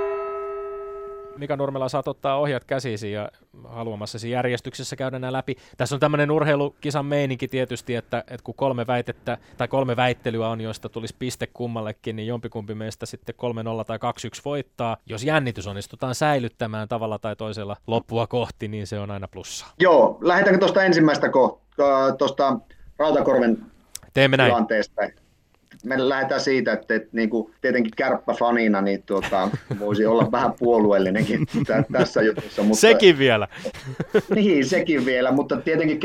[1.39, 3.29] Mika Nurmela, saat ottaa ohjat käsisi ja
[3.65, 5.57] haluamassasi järjestyksessä käydä nämä läpi.
[5.77, 10.61] Tässä on tämmöinen urheilukisan meininki tietysti, että, että kun kolme väitettä tai kolme väittelyä on,
[10.61, 13.35] joista tulisi piste kummallekin, niin jompikumpi meistä sitten
[13.81, 14.01] 3-0 tai 2-1
[14.45, 14.97] voittaa.
[15.07, 19.67] Jos jännitys onnistutaan säilyttämään tavalla tai toisella loppua kohti, niin se on aina plussa.
[19.81, 22.59] Joo, lähdetäänkö tuosta ensimmäistä kohtaa, tuosta
[22.99, 23.59] Rautakorven
[24.15, 24.51] Teemme näin.
[24.51, 25.03] tilanteesta
[25.85, 31.47] me lähdetään siitä, että, että niin kuin, tietenkin kärppäfanina niin tuota, voisi olla vähän puolueellinenkin
[31.47, 32.63] t- tässä jutussa.
[32.63, 33.49] Mutta, sekin vielä.
[34.35, 36.01] niin, sekin vielä, mutta tietenkin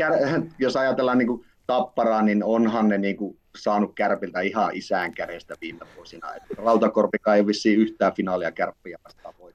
[0.58, 5.54] jos ajatellaan niin kuin tapparaa, niin onhan ne niin kuin, saanut kärpiltä ihan isään kädestä
[5.60, 6.28] viime vuosina.
[6.56, 9.52] Rautakorpikaan ei vissiin yhtään finaalia kärppiä vastaan voi.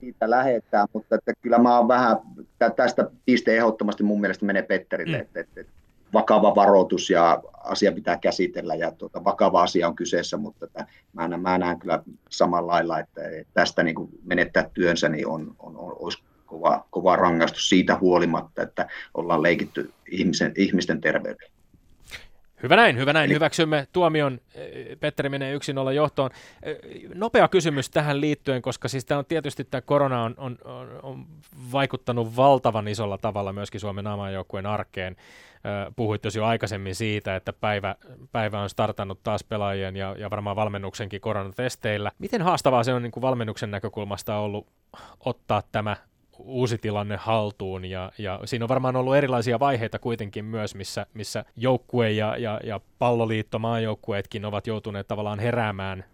[0.00, 2.16] Siitä lähetään, mutta että kyllä mä oon vähän,
[2.76, 5.22] tästä piste ehdottomasti mun mielestä menee Petterille, mm.
[5.22, 5.72] että, että, että
[6.12, 11.28] vakava varoitus ja asia pitää käsitellä ja tuota, vakava asia on kyseessä, mutta että mä,
[11.28, 13.20] näen, mä näen kyllä samalla lailla, että
[13.54, 18.62] tästä niin kuin menettää työnsä niin on, on, on, olisi kova, kova rangaistus siitä huolimatta,
[18.62, 21.58] että ollaan leikitty ihmisen, ihmisten terveydellä.
[22.62, 23.30] Hyvä näin, hyvä näin.
[23.30, 24.40] Hyväksymme tuomion.
[25.00, 26.30] Petteri menee yksin olla johtoon.
[27.14, 31.26] Nopea kysymys tähän liittyen, koska siis tämä on tietysti tämä korona on, on, on, on
[31.72, 35.16] vaikuttanut valtavan isolla tavalla myöskin Suomen naamajoukkueen arkeen.
[35.96, 37.96] Puhuit jo aikaisemmin siitä, että päivä,
[38.32, 42.12] päivä on startannut taas pelaajien ja, ja varmaan valmennuksenkin koronatesteillä.
[42.18, 44.66] Miten haastavaa se on niin kuin valmennuksen näkökulmasta ollut
[45.20, 45.96] ottaa tämä
[46.38, 51.44] uusi tilanne haltuun ja, ja siinä on varmaan ollut erilaisia vaiheita kuitenkin myös, missä, missä
[51.56, 56.04] joukkue ja, ja, ja palloliitto, maajoukkueetkin ovat joutuneet tavallaan heräämään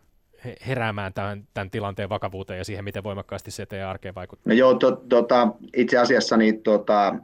[0.67, 4.51] heräämään tämän, tämän tilanteen vakavuuteen ja siihen, miten voimakkaasti se teidän arkeen vaikuttaa?
[4.51, 7.15] No joo, to, tota, itse asiassa niin, tota,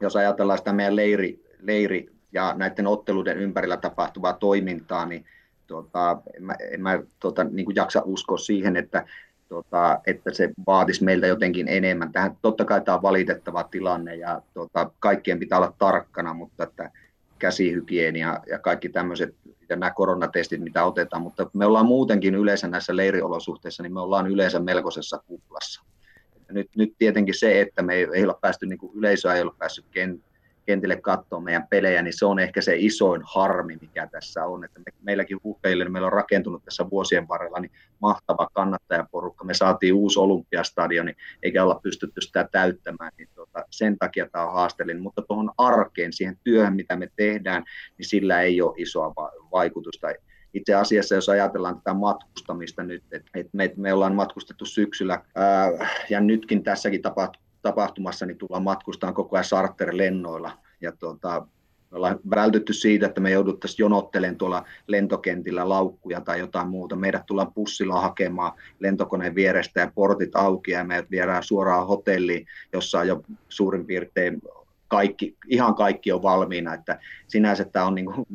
[0.00, 5.24] jos ajatellaan sitä meidän leiri, leiri ja näiden otteluiden ympärillä tapahtuvaa toimintaa, niin
[5.66, 9.06] tota, en mä, en mä tota, niin kuin jaksa uskoa siihen, että
[9.48, 12.12] tota, että se vaatisi meiltä jotenkin enemmän.
[12.12, 16.90] Tähän totta kai tämä on valitettava tilanne ja tota, kaikkien pitää olla tarkkana, mutta että
[17.38, 19.34] käsihygienia ja kaikki tämmöiset
[19.68, 24.26] ja nämä koronatestit, mitä otetaan, mutta me ollaan muutenkin yleensä näissä leiriolosuhteissa, niin me ollaan
[24.26, 25.82] yleensä melkoisessa kuplassa.
[26.50, 29.52] Nyt, nyt tietenkin se, että me ei, ei olla päästy, niin kuin yleisöä ei ole
[29.58, 29.84] päässyt
[30.66, 34.64] kentille katsoa meidän pelejä, niin se on ehkä se isoin harmi, mikä tässä on.
[34.64, 39.44] Että me, meilläkin huuhteille, niin meillä on rakentunut tässä vuosien varrella niin mahtava kannattajaporukka.
[39.44, 44.52] Me saatiin uusi olympiastadioni, eikä olla pystytty sitä täyttämään, niin tuota, sen takia tämä on
[44.52, 45.02] haasteellinen.
[45.02, 47.64] Mutta tuohon arkeen, siihen työhön, mitä me tehdään,
[47.98, 49.14] niin sillä ei ole isoa
[49.52, 50.08] vaikutusta
[50.54, 55.70] itse asiassa, jos ajatellaan tätä matkustamista nyt, että me, me ollaan matkustettu syksyllä ää,
[56.10, 60.58] ja nytkin tässäkin tapahtuu tapahtumassa, niin tullaan matkustaan koko ajan charterlennoilla.
[60.80, 61.46] Ja tuota,
[61.90, 66.96] me ollaan vältytty siitä, että me jouduttaisiin jonottelemaan tuolla lentokentillä laukkuja tai jotain muuta.
[66.96, 72.98] Meidät tullaan pussilla hakemaan lentokoneen vierestä ja portit auki ja meidät viedään suoraan hotelliin, jossa
[72.98, 74.42] on jo suurin piirtein
[74.88, 76.74] kaikki, ihan kaikki on valmiina.
[76.74, 78.26] Että sinänsä tämä on niin kuin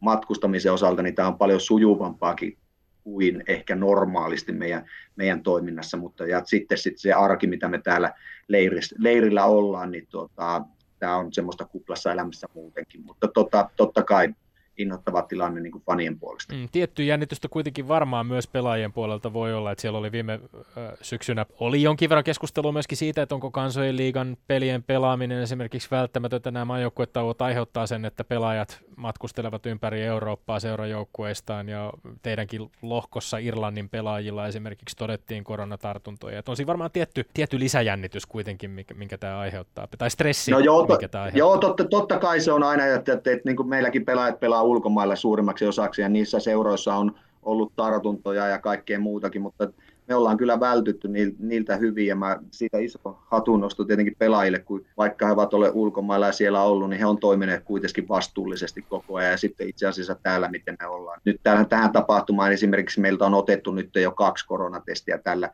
[0.00, 2.56] matkustamisen osalta, niin tämä on paljon sujuvampaakin
[3.04, 4.86] kuin ehkä normaalisti meidän,
[5.16, 8.14] meidän toiminnassa, mutta ja sitten, sitten se arki, mitä me täällä
[8.48, 10.62] leirillä, leirillä ollaan, niin tuota,
[10.98, 14.34] tämä on semmoista kuplassa elämässä muutenkin, mutta tota, totta kai
[14.80, 16.54] innoittava tilanne niin kuin fanien puolesta.
[16.54, 20.92] Mm, tietty jännitystä kuitenkin varmaan myös pelaajien puolelta voi olla, että siellä oli viime äh,
[21.02, 26.50] syksynä, oli jonkin verran keskustelua myöskin siitä, että onko kansojen liigan pelien pelaaminen esimerkiksi välttämätöntä.
[26.50, 34.46] Nämä maajoukkuetauot aiheuttaa sen, että pelaajat matkustelevat ympäri Eurooppaa seurajoukkueistaan ja teidänkin lohkossa Irlannin pelaajilla
[34.46, 36.38] esimerkiksi todettiin koronatartuntoja.
[36.38, 40.58] Että on siinä varmaan tietty, tietty lisäjännitys kuitenkin, minkä, minkä tämä aiheuttaa, tai stressi, no
[40.58, 41.38] joo, mikä tämä aiheuttaa.
[41.38, 44.40] Joo, totta, totta kai se on aina, että, että, että, että niin kuin meilläkin pelaajat
[44.40, 49.68] pelaa ulkomailla suurimmaksi osaksi ja niissä seuroissa on ollut tartuntoja ja kaikkea muutakin, mutta
[50.08, 55.26] me ollaan kyllä vältytty niiltä hyvin ja mä siitä iso hatunnosto tietenkin pelaajille, kun vaikka
[55.26, 59.30] he ovat olleet ulkomailla ja siellä ollut, niin he on toimineet kuitenkin vastuullisesti koko ajan
[59.30, 61.20] ja sitten itse asiassa täällä, miten me ollaan.
[61.24, 65.50] Nyt tähän, tähän tapahtumaan esimerkiksi meiltä on otettu nyt jo kaksi koronatestiä tällä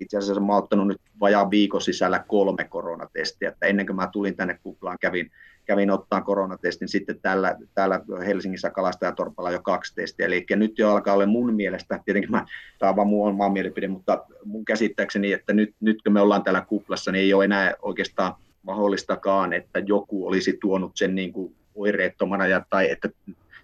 [0.00, 4.08] itse asiassa mä oon ottanut nyt vajaan viikon sisällä kolme koronatestiä, että ennen kuin mä
[4.12, 5.30] tulin tänne kuplaan, kävin
[5.68, 10.26] kävin ottaa koronatestin sitten täällä, täällä Helsingissä Kalastajatorpalla jo kaksi testiä.
[10.26, 12.46] Eli nyt jo alkaa olla mun mielestä, tietenkin mä,
[12.78, 16.42] tämä on vaan mun oma mielipide, mutta mun käsittääkseni, että nyt, nyt kun me ollaan
[16.42, 21.54] täällä kuplassa, niin ei ole enää oikeastaan mahdollistakaan, että joku olisi tuonut sen niin kuin
[21.74, 23.08] oireettomana ja, tai että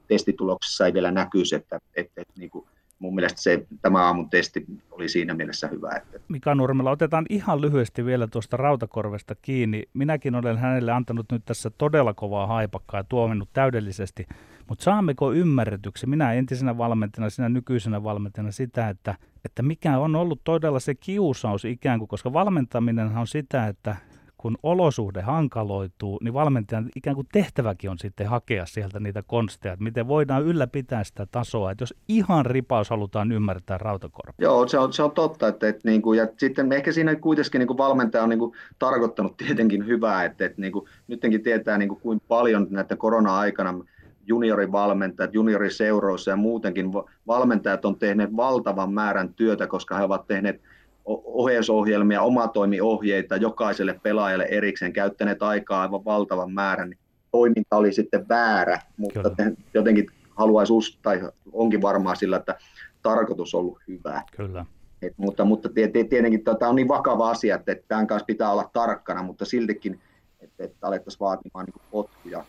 [0.08, 2.66] testituloksessa ei vielä näkyisi, että, että, että niin kuin
[2.98, 5.90] mun mielestä se, tämä aamun testi oli siinä mielessä hyvä.
[5.96, 6.20] Että...
[6.28, 9.82] Mika Nurmela, otetaan ihan lyhyesti vielä tuosta Rautakorvesta kiinni.
[9.94, 14.26] Minäkin olen hänelle antanut nyt tässä todella kovaa haipakkaa ja tuominnut täydellisesti,
[14.68, 20.40] mutta saammeko ymmärretyksi, minä entisenä valmentajana, sinä nykyisenä valmentajana sitä, että, että mikä on ollut
[20.44, 23.96] todella se kiusaus ikään kuin, koska valmentaminen on sitä, että
[24.44, 29.84] kun olosuhde hankaloituu, niin valmentajan ikään kuin tehtäväkin on sitten hakea sieltä niitä konsteja, että
[29.84, 34.32] miten voidaan ylläpitää sitä tasoa, että jos ihan ripaus halutaan ymmärtää rautakorva.
[34.38, 37.58] Joo, se on, se on totta, että, että niin kuin, ja sitten ehkä siinä kuitenkin
[37.58, 41.78] niin kuin valmentaja on niin kuin, tarkoittanut tietenkin hyvää, että, että niin kuin, nytkin tietää
[41.78, 43.84] niin kuin, kuinka paljon näitä korona-aikana
[44.26, 46.92] juniorivalmentajat, junioriseuroissa ja muutenkin
[47.26, 50.60] valmentajat on tehneet valtavan määrän työtä, koska he ovat tehneet
[51.04, 56.98] ohjeisohjelmia, omatoimiohjeita jokaiselle pelaajalle erikseen, käyttäneet aikaa aivan valtavan määrän, niin
[57.30, 59.52] toiminta oli sitten väärä, mutta Kyllä.
[59.74, 61.20] jotenkin haluaisi uskoa, tai
[61.52, 62.58] onkin varmaa sillä, että
[63.02, 64.22] tarkoitus on ollut hyvä.
[64.36, 64.66] Kyllä.
[65.02, 65.68] Et, mutta, mutta
[66.08, 70.00] tietenkin tämä on niin vakava asia, että, että tämän kanssa pitää olla tarkkana, mutta siltikin,
[70.40, 72.44] että, että alettaisiin vaatimaan niin potkuja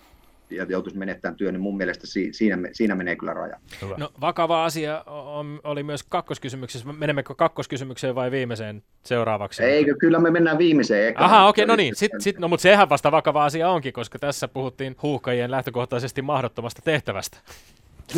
[0.50, 3.60] ja joutuisi menettämään työn, niin mun mielestä siinä, siinä menee kyllä raja.
[3.82, 3.96] Hyvä.
[3.98, 6.94] No vakava asia on, oli myös kakkoskysymyksessä.
[6.94, 9.64] Menemmekö kakkoskysymykseen vai viimeiseen seuraavaksi?
[9.64, 11.08] Eikö, kyllä me mennään viimeiseen.
[11.08, 11.26] Eka.
[11.26, 11.96] Aha, okei, okay, no niin.
[11.96, 16.82] Sit, sit, no, mutta sehän vasta vakava asia onkin, koska tässä puhuttiin huuhkajien lähtökohtaisesti mahdottomasta
[16.82, 17.38] tehtävästä.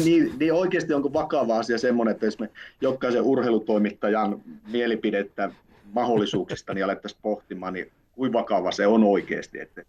[0.06, 2.50] Niin, niin oikeasti onko vakava asia semmoinen, että jos me
[2.82, 5.52] jokaisen urheilutoimittajan mielipidettä
[5.94, 9.60] mahdollisuuksista niin alettaisiin pohtimaan, niin kuinka vakava se on oikeasti.
[9.60, 9.84] Että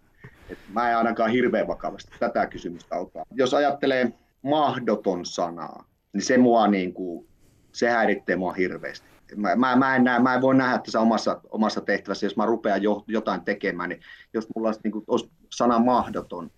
[0.50, 3.22] et mä en ainakaan hirveän vakavasti tätä kysymystä ota.
[3.30, 7.26] Jos ajattelee mahdoton sanaa, niin se mua niin kuin,
[7.72, 9.06] se häiritsee mua hirveästi.
[9.36, 12.46] Mä, mä, mä, en näe, mä en voi nähdä tässä omassa, omassa tehtävässä, jos mä
[12.46, 14.00] rupean jo, jotain tekemään, niin
[14.34, 16.50] jos mulla olisi, niin kuin, olisi sana mahdoton,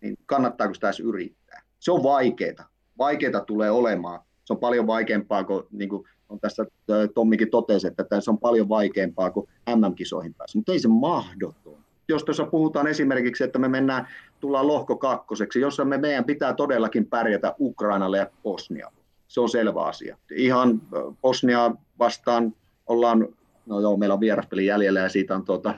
[0.00, 1.62] niin kannattaako sitä edes yrittää?
[1.80, 2.68] Se on vaikeaa.
[2.98, 4.20] Vaikeaa tulee olemaan.
[4.44, 6.66] Se on paljon vaikeampaa kuin, niin kuin on tässä
[7.14, 12.24] Tommikin totesi, että se on paljon vaikeampaa kuin MM-kisoihin päässä, mutta ei se mahdoton jos
[12.24, 14.08] tuossa puhutaan esimerkiksi, että me mennään,
[14.40, 18.92] tullaan lohko kakkoseksi, jossa me meidän pitää todellakin pärjätä Ukrainalle ja Bosnia.
[19.28, 20.18] Se on selvä asia.
[20.36, 20.82] Ihan
[21.22, 22.54] Bosnia vastaan
[22.86, 23.28] ollaan,
[23.66, 25.74] no joo, meillä on vieraspeli jäljellä ja siitä on tuota,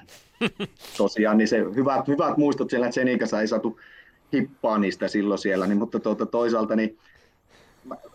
[0.97, 3.81] tosiaan niin se hyvät, hyvät muistot siellä Tsenikassa ei saatu
[4.33, 6.99] hippaa niistä silloin siellä, niin, mutta tuota, toisaalta niin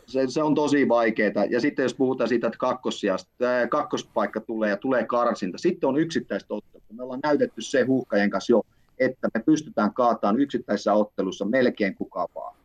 [0.06, 1.45] se, se on tosi vaikeaa.
[1.49, 6.54] Ja sitten jos puhutaan siitä, että kakkospaikka kakkospaikka tulee ja tulee karsinta, sitten on yksittäistä.
[6.95, 8.62] Me ollaan näytetty se huuhkajien kanssa jo,
[8.99, 12.56] että me pystytään kaataan yksittäisessä ottelussa melkein kuka vaan.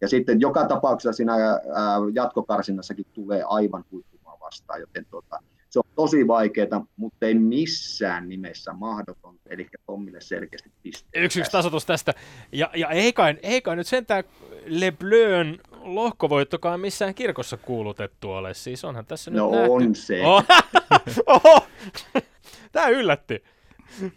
[0.00, 1.60] Ja sitten joka tapauksessa siinä ää,
[2.14, 5.38] jatkokarsinnassakin tulee aivan huippumaa vastaan, joten tota,
[5.70, 11.08] se on tosi vaikeaa, mutta ei missään nimessä mahdoton, eli Tommille selkeästi piste.
[11.14, 12.14] Yksi yksi tasotus tästä.
[12.52, 14.24] Ja, ja ei, kai, ei kai nyt sentään
[14.66, 18.54] Le Bleun lohkovoittokaan missään kirkossa kuulutettu ole.
[18.54, 19.72] Siis onhan tässä no nyt nähty.
[19.72, 20.26] on se.
[20.26, 20.44] Oh.
[21.26, 21.66] Oho.
[22.72, 23.42] Tämä yllätti.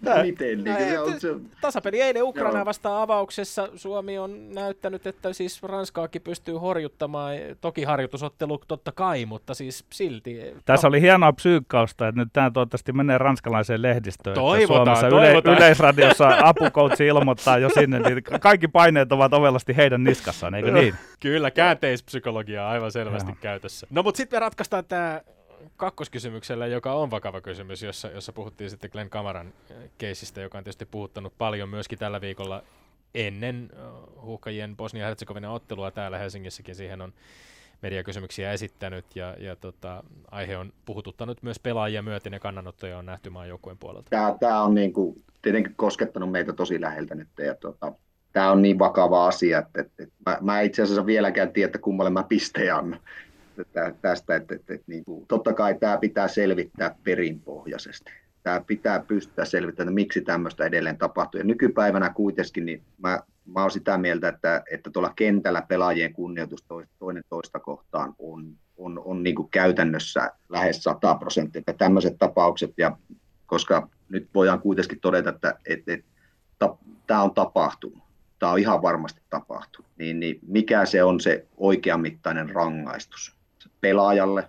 [0.03, 0.63] Tää, Miten?
[0.63, 1.35] Niin, se on, se...
[1.61, 3.69] Tasapeli eilen Ukraina vastaan avauksessa.
[3.75, 7.35] Suomi on näyttänyt, että siis Ranskaakin pystyy horjuttamaan.
[7.61, 10.39] Toki harjoitusottelu totta kai, mutta siis silti.
[10.65, 10.89] Tässä no.
[10.89, 14.35] oli hienoa psyykkausta, että nyt tämä toivottavasti menee ranskalaiseen lehdistöön.
[14.35, 15.55] Toivotaan, Suomessa toivotaan.
[15.55, 20.95] Yle, Yleisradiossa apukoutsi ilmoittaa jo sinne, niin kaikki paineet ovat ovelasti heidän niskassaan, eikö niin?
[21.19, 23.37] Kyllä, käänteispsykologia aivan selvästi Joo.
[23.41, 23.87] käytössä.
[23.89, 25.21] No mutta sitten me ratkaistaan tämä
[25.77, 29.53] kakkoskysymyksellä, joka on vakava kysymys, jossa, jossa puhuttiin sitten Glenn Kamaran
[29.97, 32.63] keisistä, joka on tietysti puhuttanut paljon myöskin tällä viikolla
[33.15, 33.69] ennen
[34.21, 37.13] huuhkajien Bosnia-Herzegovina ottelua täällä Helsingissäkin siihen on
[37.81, 43.29] mediakysymyksiä esittänyt ja, ja tota, aihe on puhututtanut myös pelaajia myöten ja kannanottoja on nähty
[43.29, 44.09] maan joukkueen puolelta.
[44.09, 47.93] Tämä, tämä on niin kuin, tietenkin koskettanut meitä tosi läheltä nyt ja tota,
[48.33, 51.79] tämä on niin vakava asia, että, että, että mä, mä itse asiassa vieläkään tiedä, että
[51.79, 52.99] kummalle mä pistejä annan
[54.01, 58.11] tästä, että, että, että niin kuin, totta kai tämä pitää selvittää perinpohjaisesti.
[58.43, 61.39] Tämä pitää pystyä selvittämään, miksi tämmöistä edelleen tapahtuu.
[61.39, 66.65] Ja nykypäivänä kuitenkin niin mä, mä olen sitä mieltä, että, että tuolla kentällä pelaajien kunnioitus
[66.99, 71.61] toinen toista kohtaan on, on, on niin kuin käytännössä lähes 100 prosenttia.
[71.77, 72.97] Tämmöiset tapaukset, ja
[73.45, 76.05] koska nyt voidaan kuitenkin todeta, että, että, että,
[76.51, 81.47] että tämä on tapahtunut tämä on ihan varmasti tapahtunut, niin, niin mikä se on se
[81.57, 83.38] oikeamittainen rangaistus
[83.81, 84.47] pelaajalle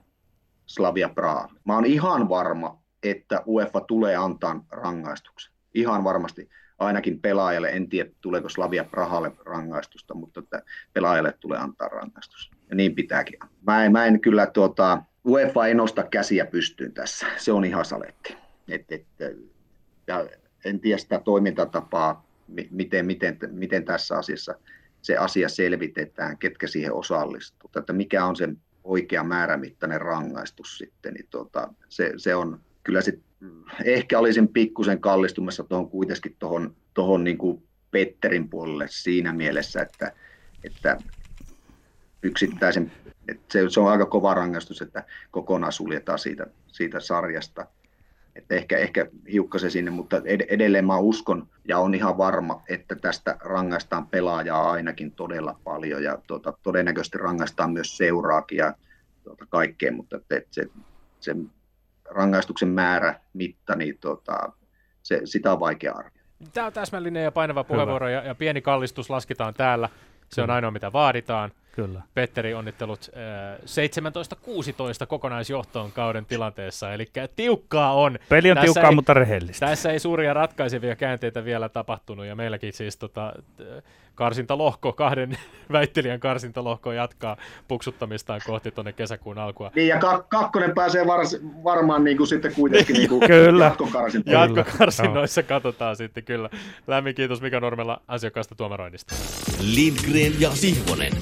[0.66, 1.48] Slavia Praha.
[1.64, 5.52] Mä oon ihan varma, että UEFA tulee antaa rangaistuksen.
[5.74, 11.88] Ihan varmasti ainakin pelaajalle, en tiedä tuleeko Slavia Prahalle rangaistusta, mutta että pelaajalle tulee antaa
[11.88, 12.50] rangaistus.
[12.70, 13.38] Ja niin pitääkin.
[13.66, 17.26] Mä en, mä en kyllä, tuota, UEFA ei nosta käsiä pystyyn tässä.
[17.36, 18.36] Se on ihan saletti.
[18.68, 19.06] Et, et,
[20.06, 20.26] ja
[20.64, 22.26] en tiedä sitä toimintatapaa,
[22.70, 24.54] miten, miten, miten tässä asiassa
[25.02, 28.48] se asia selvitetään, ketkä siihen osallistuu, että mikä on se
[28.84, 33.20] oikea määrämittainen rangaistus sitten, niin tuota, se, se, on kyllä sit,
[33.84, 40.12] ehkä olisin pikkusen kallistumassa tuohon kuitenkin tuohon, tuohon niin kuin Petterin puolelle siinä mielessä, että,
[40.64, 40.98] että
[42.22, 42.92] yksittäisen,
[43.28, 47.66] että se, se on aika kova rangaistus, että kokonaan suljetaan siitä, siitä sarjasta–
[48.36, 53.36] että ehkä, ehkä hiukkasen sinne, mutta edelleen mä uskon ja on ihan varma, että tästä
[53.40, 58.74] rangaistaan pelaajaa ainakin todella paljon ja tuota, todennäköisesti rangaistaan myös seuraakin ja
[59.24, 60.66] tuota, kaikkea, mutta että, että se,
[61.20, 61.34] se
[62.04, 64.52] rangaistuksen määrä, mitta, niin tuota,
[65.02, 66.20] se, sitä on vaikea arvioida.
[66.52, 69.88] Tämä on täsmällinen ja painava puheenvuoro ja, ja pieni kallistus lasketaan täällä.
[70.28, 71.50] Se on ainoa, mitä vaaditaan.
[71.86, 72.02] Kyllä.
[72.14, 73.58] Petteri, onnittelut äh,
[75.04, 78.18] 17-16 kokonaisjohtoon kauden tilanteessa, eli tiukkaa on.
[78.28, 79.66] Peli on tässä tiukkaa, ei, mutta rehellistä.
[79.66, 83.32] Tässä ei suuria ratkaisevia käänteitä vielä tapahtunut, ja meilläkin siis tota,
[84.14, 85.38] karsintalohko, kahden
[85.72, 87.36] väittelijän karsintalohko jatkaa
[87.68, 89.70] puksuttamistaan kohti tuonne kesäkuun alkua.
[89.74, 93.64] Niin, ja ka- kakkonen pääsee var- varmaan niin kuin sitten kuitenkin niin kuin kyllä.
[93.64, 94.40] jatkokarsintoissa.
[94.40, 96.50] Jatkokarsinnoissa katsotaan sitten kyllä.
[96.86, 99.14] Lämmin kiitos Mika Normella asiakkaasta tuomaroinnista.
[99.60, 101.12] Lindgren ja Sihvonen.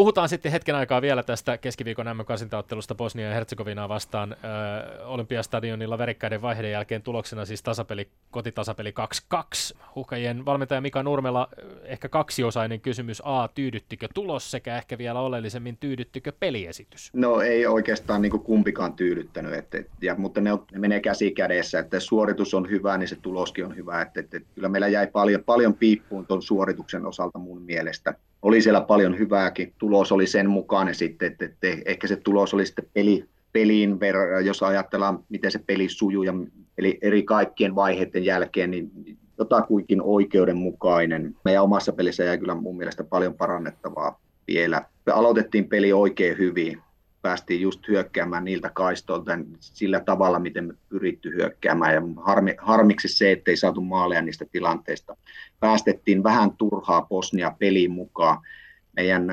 [0.00, 4.36] Puhutaan sitten hetken aikaa vielä tästä keskiviikon M-karsintaottelusta Bosnia ja Herzegovinaa vastaan ö,
[5.04, 8.94] Olympiastadionilla värikkäiden vaiheiden jälkeen tuloksena siis tasapeli, kotitasapeli
[9.34, 9.76] 2-2.
[9.94, 11.48] Huhkajien valmentaja Mika Nurmela,
[11.82, 13.22] ehkä kaksiosainen kysymys.
[13.24, 17.10] A, tyydyttikö tulos sekä ehkä vielä oleellisemmin tyydyttikö peliesitys?
[17.12, 21.78] No ei oikeastaan niin kumpikaan tyydyttänyt, että, ja, mutta ne, on, ne menee käsi kädessä,
[21.78, 24.02] että suoritus on hyvä, niin se tuloskin on hyvä.
[24.02, 28.62] Että, että, että kyllä meillä jäi paljon, paljon piippuun tuon suorituksen osalta mun mielestä oli
[28.62, 29.72] siellä paljon hyvääkin.
[29.78, 34.46] Tulos oli sen mukainen sitten, että, että ehkä se tulos oli sitten peli, peliin verran,
[34.46, 36.32] jos ajatellaan, miten se peli sujuu, ja
[36.78, 38.90] eli eri kaikkien vaiheiden jälkeen, niin
[39.38, 41.36] jotakuinkin oikeudenmukainen.
[41.44, 44.82] Meidän omassa pelissä jäi kyllä mun mielestä paljon parannettavaa vielä.
[45.06, 46.78] Me aloitettiin peli oikein hyvin,
[47.22, 51.94] päästiin just hyökkäämään niiltä kaistoilta sillä tavalla, miten me pyritty hyökkäämään.
[51.94, 55.16] Ja harmi, harmiksi se, ettei saatu maaleja niistä tilanteista.
[55.60, 58.38] Päästettiin vähän turhaa Bosnia peliin mukaan.
[58.96, 59.28] Meidän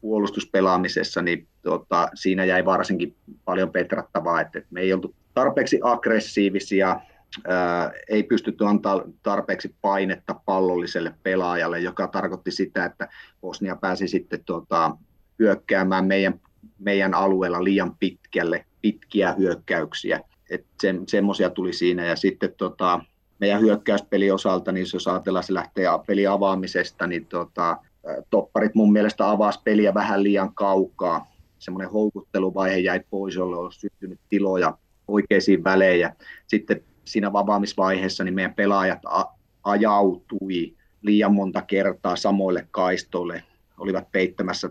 [0.00, 7.00] puolustuspelaamisessa, niin tota, siinä jäi varsinkin paljon petrattavaa, että me ei oltu tarpeeksi aggressiivisia,
[7.48, 13.08] ää, ei pystytty antaa tarpeeksi painetta pallolliselle pelaajalle, joka tarkoitti sitä, että
[13.40, 14.96] Bosnia pääsi sitten tota,
[15.38, 16.40] hyökkäämään meidän
[16.78, 20.20] meidän alueella liian pitkälle, pitkiä hyökkäyksiä.
[20.80, 23.00] Sen, semmoisia tuli siinä ja sitten tota,
[23.38, 27.76] meidän hyökkäyspeli osalta, niin jos ajatellaan se lähtee peli avaamisesta, niin tota,
[28.30, 31.26] topparit mun mielestä avasi peliä vähän liian kaukaa.
[31.58, 36.16] Semmoinen houkutteluvaihe jäi pois, jolle on syntynyt tiloja oikeisiin välejä.
[36.46, 43.42] Sitten siinä avaamisvaiheessa niin meidän pelaajat a- ajautui liian monta kertaa samoille kaistoille,
[43.78, 44.70] olivat peittämässä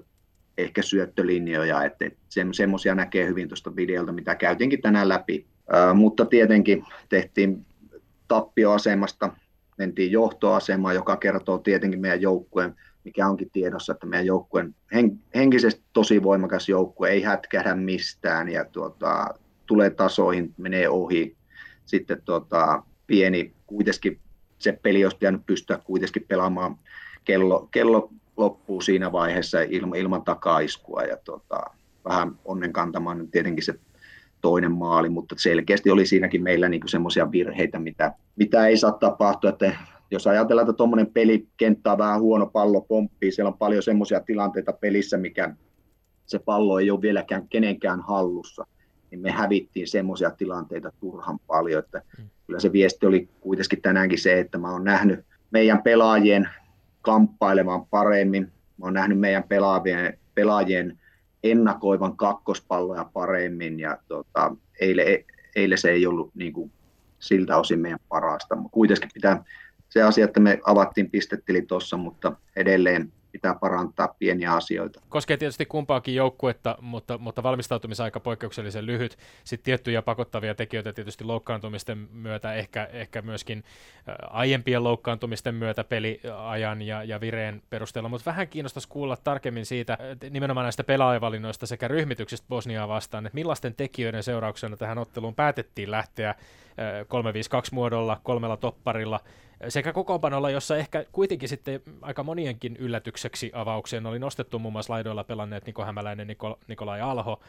[0.61, 2.05] ehkä syöttölinjoja, että,
[2.51, 5.45] semmoisia näkee hyvin tuosta videolta, mitä käytinkin tänään läpi.
[5.71, 7.65] Ää, mutta tietenkin tehtiin
[8.27, 9.33] tappioasemasta,
[9.77, 15.83] mentiin johtoasemaan, joka kertoo tietenkin meidän joukkueen, mikä onkin tiedossa, että meidän joukkueen hen, henkisesti
[15.93, 19.27] tosi voimakas joukkue, ei hätkähdä mistään ja tuota,
[19.65, 21.35] tulee tasoihin, menee ohi.
[21.85, 24.19] Sitten tuota, pieni, kuitenkin
[24.59, 26.77] se peli olisi pitänyt pystyä kuitenkin pelaamaan
[27.25, 28.09] kello, kello
[28.39, 31.61] loppuu siinä vaiheessa ilman, ilman takaiskua ja tota,
[32.05, 33.73] vähän onnen kantamaan tietenkin se
[34.41, 39.49] toinen maali, mutta selkeästi oli siinäkin meillä niin semmoisia virheitä, mitä, mitä ei saa tapahtua,
[39.49, 39.75] että
[40.11, 44.73] jos ajatellaan, että tuommoinen pelikenttä on vähän huono pallo pomppii, siellä on paljon semmoisia tilanteita
[44.73, 45.55] pelissä, mikä
[46.25, 48.67] se pallo ei ole vieläkään kenenkään hallussa,
[49.11, 52.29] niin me hävittiin semmoisia tilanteita turhan paljon, että mm.
[52.47, 55.19] kyllä se viesti oli kuitenkin tänäänkin se, että mä oon nähnyt
[55.51, 56.49] meidän pelaajien
[57.01, 58.43] kamppailemaan paremmin,
[58.77, 60.99] mä oon nähnyt meidän pelaajien, pelaajien
[61.43, 65.25] ennakoivan kakkospalloja paremmin ja tota, eilen,
[65.55, 66.71] eilen se ei ollut niin kuin,
[67.19, 68.57] siltä osin meidän parasta.
[68.71, 69.43] Kuitenkin pitää
[69.89, 75.01] se asia, että me avattiin pistetili tuossa, mutta edelleen pitää parantaa pieniä asioita.
[75.09, 79.17] Koskee tietysti kumpaakin joukkuetta, mutta, mutta valmistautumisaika poikkeuksellisen lyhyt.
[79.43, 83.63] Sitten tiettyjä pakottavia tekijöitä tietysti loukkaantumisten myötä, ehkä, ehkä myöskin
[84.29, 89.97] aiempien loukkaantumisten myötä peliajan ja, ja vireen perusteella, mutta vähän kiinnostaisi kuulla tarkemmin siitä
[90.29, 96.35] nimenomaan näistä pelaajavalinnoista sekä ryhmityksestä Bosniaa vastaan, että millaisten tekijöiden seurauksena tähän otteluun päätettiin lähteä
[97.07, 99.19] 352 muodolla, kolmella topparilla,
[99.67, 105.23] sekä kokoonpanolla, jossa ehkä kuitenkin sitten aika monienkin yllätykseksi avaukseen oli nostettu muun muassa laidoilla
[105.23, 107.39] pelanneet Niko Hämäläinen, Niko, Nikolai Alho,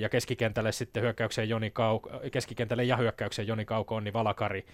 [0.00, 4.66] ja keskikentälle sitten hyökkäykseen Joni Kauko, keskikentälle ja hyökkäykseen Joni Kauko, Onni Valakari,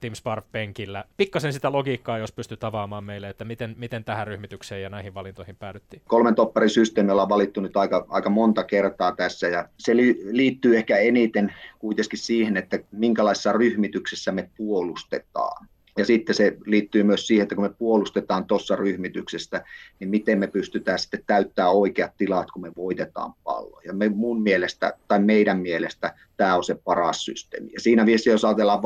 [0.00, 1.04] Tim Sparv penkillä.
[1.16, 5.56] Pikkasen sitä logiikkaa, jos pystyt avaamaan meille, että miten, miten tähän ryhmitykseen ja näihin valintoihin
[5.56, 6.02] päädyttiin.
[6.06, 9.96] Kolmen topparin systeemi ollaan valittu nyt aika, aika monta kertaa tässä ja se
[10.30, 15.66] liittyy ehkä eniten kuitenkin siihen, että minkälaisessa ryhmityksessä me puolustetaan.
[16.00, 19.64] Ja sitten se liittyy myös siihen, että kun me puolustetaan tuossa ryhmityksestä,
[19.98, 23.80] niin miten me pystytään sitten täyttää oikeat tilat, kun me voitetaan pallo.
[23.84, 27.72] Ja me mun mielestä, tai meidän mielestä, tämä on se paras systeemi.
[27.72, 28.82] Ja siinä viesti, jos ajatellaan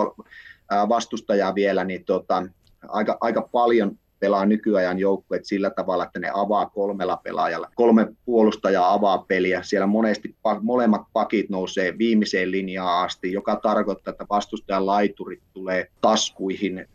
[0.88, 2.46] vastustajaa vielä, niin tota,
[2.88, 7.70] aika, aika paljon pelaa nykyajan joukkueet sillä tavalla, että ne avaa kolmella pelaajalla.
[7.74, 9.62] Kolme puolustajaa avaa peliä.
[9.62, 16.88] Siellä monesti molemmat pakit nousee viimeiseen linjaan asti, joka tarkoittaa, että vastustajan laiturit tulee taskuihin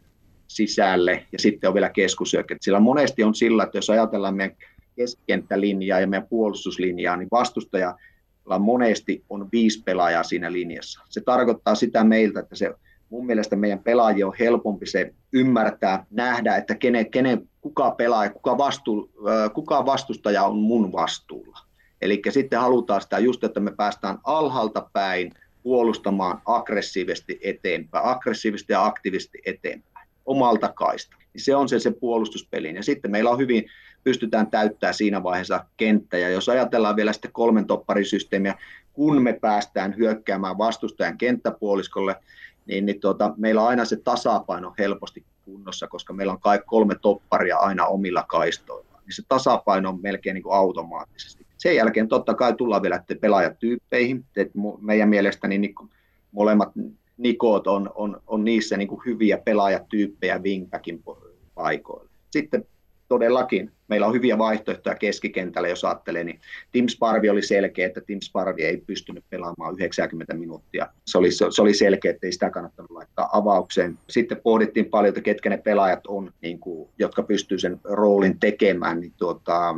[0.50, 2.56] sisälle ja sitten on vielä keskusyökkä.
[2.62, 4.58] Sillä monesti on sillä, että jos ajatellaan meidän
[4.96, 7.96] keskikenttälinjaa ja meidän puolustuslinjaa, niin vastustaja
[8.60, 11.02] monesti on viisi pelaajaa siinä linjassa.
[11.10, 12.72] Se tarkoittaa sitä meiltä, että se
[13.10, 18.58] mun mielestä meidän pelaajia on helpompi se ymmärtää, nähdä, että kenen, kenen, kuka pelaaja, kuka,
[18.58, 19.12] vastu,
[19.54, 21.60] kuka vastustaja on mun vastuulla.
[22.02, 25.32] Eli sitten halutaan sitä just, että me päästään alhaalta päin
[25.64, 29.89] puolustamaan aggressiivisesti eteenpäin, aggressiivisesti ja aktiivisesti eteenpäin
[30.30, 31.16] omalta kaista.
[31.34, 32.76] Niin se on se, se puolustuspeli.
[32.76, 33.66] Ja sitten meillä on hyvin,
[34.04, 36.18] pystytään täyttää siinä vaiheessa kenttä.
[36.18, 38.56] Ja jos ajatellaan vielä sitten kolmen topparisysteemiä,
[38.94, 42.16] kun me päästään hyökkäämään vastustajan kenttäpuoliskolle,
[42.66, 46.96] niin, niin tuota, meillä on aina se tasapaino helposti kunnossa, koska meillä on kai kolme
[47.02, 49.02] topparia aina omilla kaistoilla.
[49.06, 51.46] Niin se tasapaino on melkein niin kuin automaattisesti.
[51.58, 54.26] Sen jälkeen totta kai tullaan vielä pelaajatyyppeihin.
[54.36, 54.52] Et
[54.82, 55.76] meidän mielestäni niin
[56.32, 56.70] molemmat
[57.20, 61.04] Nikot on, on, on niissä niin kuin hyviä pelaajatyyppejä wingbackin
[61.56, 62.10] paikoilla.
[62.32, 62.66] Sitten
[63.08, 66.40] todellakin meillä on hyviä vaihtoehtoja keskikentällä, jos ajattelee, niin
[66.72, 70.88] Tim Sparvi oli selkeä, että Tim Sparvi ei pystynyt pelaamaan 90 minuuttia.
[71.06, 74.00] Se oli, se oli selkeä, että ei sitä kannattanut laittaa avaukseen.
[74.10, 79.00] Sitten pohdittiin paljon, että ketkä ne pelaajat on, niin kuin, jotka pystyy sen roolin tekemään,
[79.00, 79.76] niin tuota,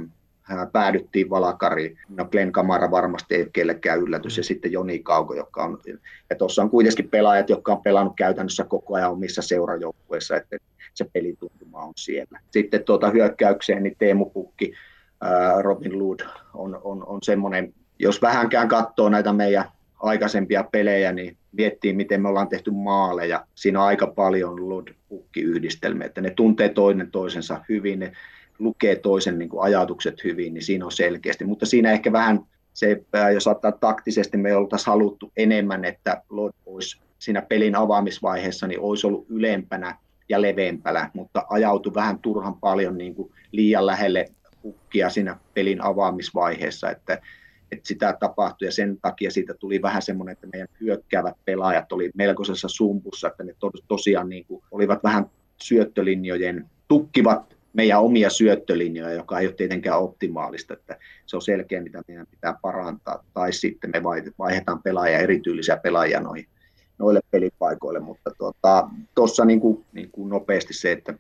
[0.71, 1.97] päädyttiin Valakariin.
[2.09, 5.79] No Glenn Kamara varmasti ei ole kellekään yllätys, ja sitten Joni Kauko, joka on,
[6.29, 10.57] ja tuossa on kuitenkin pelaajat, jotka on pelannut käytännössä koko ajan omissa seurajoukkueissa, että
[10.93, 12.39] se pelituntuma on siellä.
[12.51, 14.73] Sitten tuota hyökkäykseen, niin Teemu Pukki,
[15.61, 16.19] Robin Lood
[16.53, 19.65] on, on, on semmoinen, jos vähänkään katsoo näitä meidän
[19.99, 23.45] aikaisempia pelejä, niin miettii, miten me ollaan tehty maaleja.
[23.55, 28.11] Siinä on aika paljon Lod-pukki-yhdistelmiä, että ne tuntee toinen toisensa hyvin, ne
[28.61, 31.45] lukee toisen niin kuin ajatukset hyvin, niin siinä on selkeästi.
[31.45, 32.39] Mutta siinä ehkä vähän
[32.73, 33.03] se,
[33.33, 39.07] jos ottaa taktisesti, me oltaisiin haluttu enemmän, että Lod olisi siinä pelin avaamisvaiheessa, niin olisi
[39.07, 39.97] ollut ylempänä
[40.29, 44.25] ja leveämpänä, mutta ajautui vähän turhan paljon niin kuin liian lähelle
[44.61, 47.13] pukkia siinä pelin avaamisvaiheessa, että,
[47.71, 52.11] että sitä tapahtui ja sen takia siitä tuli vähän semmoinen, että meidän hyökkäävät pelaajat oli
[52.15, 53.55] melkoisessa sumpussa, että ne
[53.87, 55.25] tosiaan niin kuin olivat vähän
[55.61, 62.01] syöttölinjojen, tukkivat meidän omia syöttölinjoja, joka ei ole tietenkään optimaalista, että se on selkeä, mitä
[62.07, 64.03] meidän pitää parantaa, tai sitten me
[64.39, 66.47] vaihdetaan pelaajia, erityylisiä pelaajia noihin,
[66.97, 71.13] noille pelipaikoille, mutta tuossa tota, niin kuin, niin kuin nopeasti se, että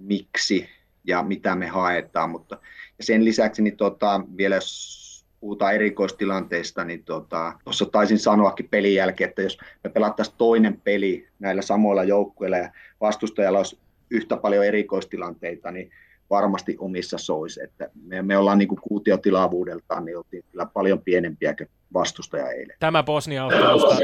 [0.00, 0.68] miksi
[1.04, 2.58] ja mitä me haetaan, mutta
[2.98, 5.08] ja sen lisäksi niin tota, vielä jos
[5.40, 11.28] puhutaan erikoistilanteista, niin tuossa tota, taisin sanoakin pelin jälkeen, että jos me pelattaisiin toinen peli
[11.38, 12.70] näillä samoilla joukkueilla ja
[13.00, 13.78] vastustajalla olisi
[14.10, 15.90] yhtä paljon erikoistilanteita, niin
[16.30, 17.58] varmasti omissa sois.
[17.58, 22.76] Että me, me ollaan niin kuin kuutiotilavuudeltaan, niin oltiin kyllä paljon pienempiä kuin vastustaja eilen.
[22.80, 23.96] Tämä Bosnia-ottelusta.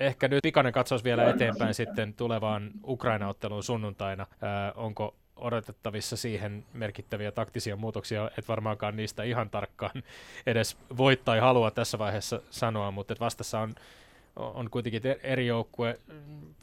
[0.00, 4.26] Ehkä nyt pikainen katsaus vielä eteenpäin sitten tulevaan Ukraina-otteluun sunnuntaina.
[4.42, 10.02] Ää, onko odotettavissa siihen merkittäviä taktisia muutoksia, et varmaankaan niistä ihan tarkkaan
[10.46, 13.74] edes voi tai halua tässä vaiheessa sanoa, mutta vastassa on,
[14.36, 15.98] on kuitenkin eri joukkue,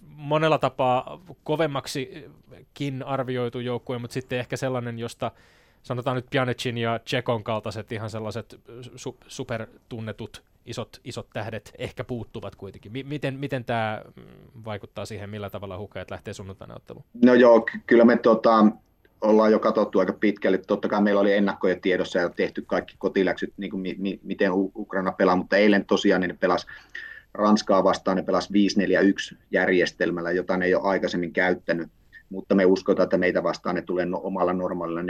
[0.08, 5.32] monella tapaa kovemmaksikin arvioitu joukkue, mutta sitten ehkä sellainen, josta
[5.84, 8.60] sanotaan nyt Pjanecin ja Tsekon kaltaiset ihan sellaiset
[8.96, 12.92] su- supertunnetut isot, isot tähdet ehkä puuttuvat kuitenkin.
[12.92, 14.02] M- miten, miten tämä
[14.66, 17.06] vaikuttaa siihen, millä tavalla hukajat lähtee sunnuntaina otteluun?
[17.24, 18.66] No joo, kyllä me tota,
[19.22, 20.58] ollaan jo katsottu aika pitkälle.
[20.58, 24.52] Totta kai meillä oli ennakkoja tiedossa ja tehty kaikki kotiläksyt, niin kuin mi- mi- miten
[24.54, 26.68] Ukraina pelaa, mutta eilen tosiaan niin ne pelasi
[27.34, 28.54] Ranskaa vastaan, ne pelasi
[29.34, 31.90] 5-4-1 järjestelmällä, jota ne ei ole aikaisemmin käyttänyt.
[32.30, 35.06] Mutta me uskotaan, että meitä vastaan ne tulee no, omalla normaalilla 4-3-3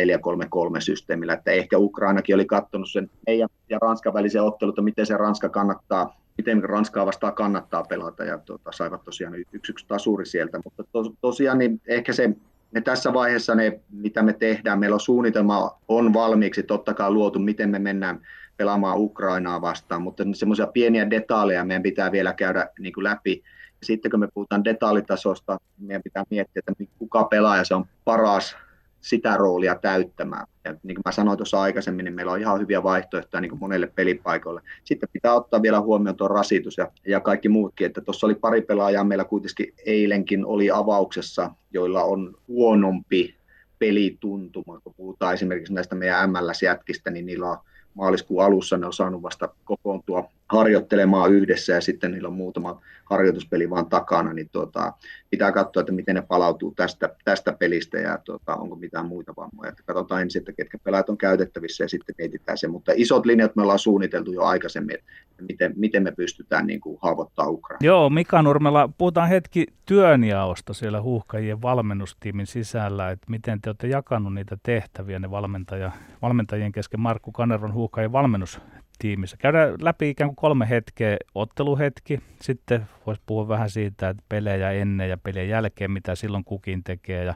[0.79, 5.17] systeemillä, että ehkä Ukrainakin oli katsonut sen meidän ja Ranskan välisen ottelun, että miten se
[5.17, 10.59] Ranska kannattaa, miten Ranskaa vastaan kannattaa pelata, ja tuota, saivat tosiaan yksi yksi tasuri sieltä,
[10.63, 12.29] mutta to, tosiaan niin ehkä se
[12.71, 17.39] me tässä vaiheessa ne, mitä me tehdään, meillä on suunnitelma on valmiiksi totta kai luotu,
[17.39, 18.21] miten me mennään
[18.59, 23.43] pelaamaan Ukrainaa vastaan, mutta semmoisia pieniä detaljeja meidän pitää vielä käydä niin kuin läpi,
[23.83, 28.55] sitten kun me puhutaan detaljitasosta, meidän pitää miettiä, että kuka pelaaja se on paras
[29.01, 30.47] sitä roolia täyttämään.
[30.65, 33.59] Ja niin kuin mä sanoin tuossa aikaisemmin, niin meillä on ihan hyviä vaihtoehtoja niin kuin
[33.59, 34.61] monelle pelipaikoille.
[34.83, 38.61] Sitten pitää ottaa vielä huomioon tuo rasitus ja, ja kaikki muutkin, että tuossa oli pari
[38.61, 43.35] pelaajaa meillä kuitenkin eilenkin oli avauksessa, joilla on huonompi
[43.79, 44.79] pelituntuma.
[44.83, 47.57] Kun puhutaan esimerkiksi näistä meidän MLS-jätkistä, niin niillä on
[47.99, 53.69] maaliskuun alussa ne on saanut vasta kokoontua harjoittelemaan yhdessä ja sitten niillä on muutama harjoituspeli
[53.69, 54.93] vaan takana, niin tuota,
[55.29, 59.69] pitää katsoa, että miten ne palautuu tästä, tästä pelistä ja tuota, onko mitään muita vammoja.
[59.69, 62.67] Että katsotaan ensin, että ketkä pelaajat on käytettävissä ja sitten mietitään se.
[62.67, 66.97] Mutta isot linjat me ollaan suunniteltu jo aikaisemmin, että miten, miten me pystytään niin kuin
[67.01, 67.79] haavoittamaan Ukraina.
[67.81, 74.33] Joo, Mika Nurmela, puhutaan hetki työnjaosta siellä huuhkajien valmennustiimin sisällä, että miten te olette jakanut
[74.33, 75.91] niitä tehtäviä, ne valmentaja,
[76.21, 78.61] valmentajien kesken Markku Kanervan huuhkajien valmennus
[78.99, 79.37] tiimissä.
[79.37, 85.09] Käydään läpi ikään kuin kolme hetkeä, otteluhetki, sitten voisi puhua vähän siitä, että pelejä ennen
[85.09, 87.33] ja pelien jälkeen, mitä silloin kukin tekee ja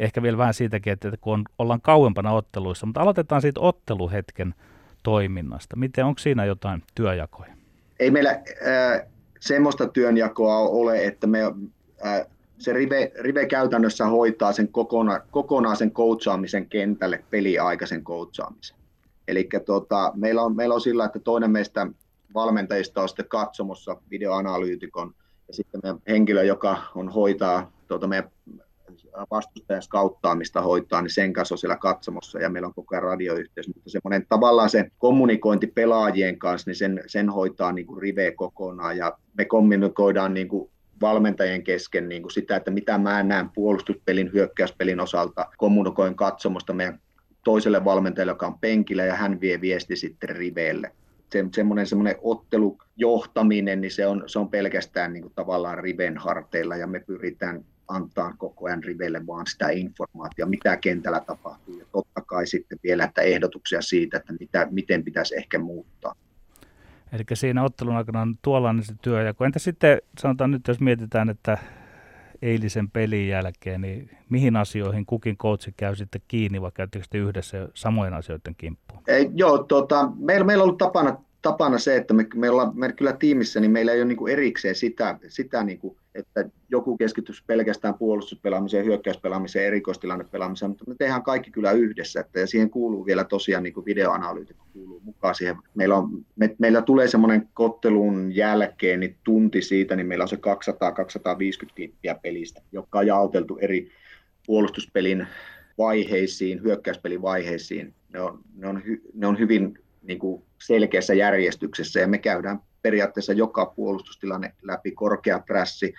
[0.00, 4.54] ehkä vielä vähän siitäkin, että kun on, ollaan kauempana otteluissa, mutta aloitetaan siitä otteluhetken
[5.02, 5.76] toiminnasta.
[5.76, 7.52] Miten, onko siinä jotain työjakoja?
[8.00, 9.02] Ei meillä äh,
[9.40, 11.40] semmoista työnjakoa ole, että me,
[12.06, 12.26] äh,
[12.58, 18.83] se rive, rive käytännössä hoitaa sen kokona, kokonaan sen coachaamisen kentälle peliaikaisen coachaamisen.
[19.28, 21.86] Eli tota, meillä, on, meillä on sillä, että toinen meistä
[22.34, 25.14] valmentajista on sitten katsomossa videoanalyytikon
[25.48, 28.30] ja sitten meidän henkilö, joka on hoitaa tuota meidän
[29.30, 33.68] vastustajan skauttaamista hoitaa, niin sen kanssa on siellä katsomossa ja meillä on koko ajan radioyhteys,
[33.68, 38.96] mutta semmoinen tavallaan se kommunikointi pelaajien kanssa, niin sen, sen hoitaa niin kuin rive kokonaan
[38.96, 40.70] ja me kommunikoidaan niin kuin
[41.00, 47.00] valmentajien kesken niin kuin sitä, että mitä mä näen puolustuspelin, hyökkäyspelin osalta, kommunikoin katsomosta meidän
[47.44, 50.92] toiselle valmentajalle, joka on penkillä, ja hän vie viesti sitten riveelle.
[51.32, 56.76] Se, semmoinen, semmoinen ottelujohtaminen, niin se on, se on pelkästään niin kuin tavallaan riven harteilla,
[56.76, 62.20] ja me pyritään antaa koko ajan rivelle vaan sitä informaatiota, mitä kentällä tapahtuu, ja totta
[62.20, 66.14] kai sitten vielä että ehdotuksia siitä, että mitä, miten pitäisi ehkä muuttaa.
[67.12, 69.44] Eli siinä ottelun aikana on tuollainen se työjako.
[69.44, 71.58] Entä sitten sanotaan nyt, jos mietitään, että
[72.42, 77.68] eilisen pelin jälkeen, niin mihin asioihin kukin coachi käy sitten kiinni, vai käyttekö te yhdessä
[77.74, 79.02] samojen asioiden kimppuun?
[79.08, 82.92] Ei, joo, tota, meillä, meillä on ollut tapana, tapana se, että me, me ollaan me
[82.92, 87.42] kyllä tiimissä, niin meillä ei ole niin erikseen sitä, sitä niin kuin, että joku keskittyisi
[87.46, 93.24] pelkästään puolustuspelaamiseen, hyökkäyspelaamiseen, erikoistilannepelaamiseen, mutta me tehdään kaikki kyllä yhdessä, että, ja siihen kuuluu vielä
[93.24, 95.56] tosiaan niin kuin videoanalyytikko kuuluu mukaan siihen.
[95.74, 100.36] Meillä, on, me, meillä tulee semmoinen kottelun jälkeen niin tunti siitä, niin meillä on se
[100.36, 103.90] 200-250 tippiä pelistä, joka on jaoteltu eri
[104.46, 105.26] puolustuspelin
[105.78, 107.94] vaiheisiin, hyökkäyspelin vaiheisiin.
[108.12, 112.60] Ne on, ne on, hy, ne on hyvin niin kuin selkeässä järjestyksessä ja me käydään
[112.84, 115.94] periaatteessa joka puolustustilanne läpi korkea prässi,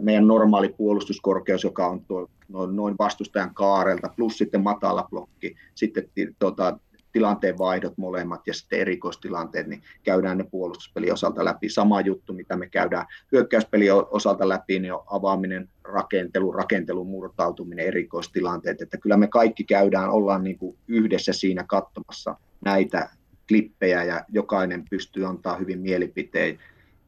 [0.00, 2.28] meidän normaali puolustuskorkeus, joka on tuo,
[2.72, 6.04] noin, vastustajan kaarelta, plus sitten matala blokki, sitten
[6.38, 6.78] tuota,
[7.12, 11.68] tilanteen vaihdot molemmat ja sitten erikoistilanteet, niin käydään ne puolustuspeli osalta läpi.
[11.68, 18.82] Sama juttu, mitä me käydään hyökkäyspeli osalta läpi, niin on avaaminen, rakentelu, rakentelun murtautuminen, erikoistilanteet,
[18.82, 23.10] että kyllä me kaikki käydään, ollaan niin kuin yhdessä siinä katsomassa näitä
[23.50, 26.58] klippejä ja jokainen pystyy antaa hyvin mielipiteen.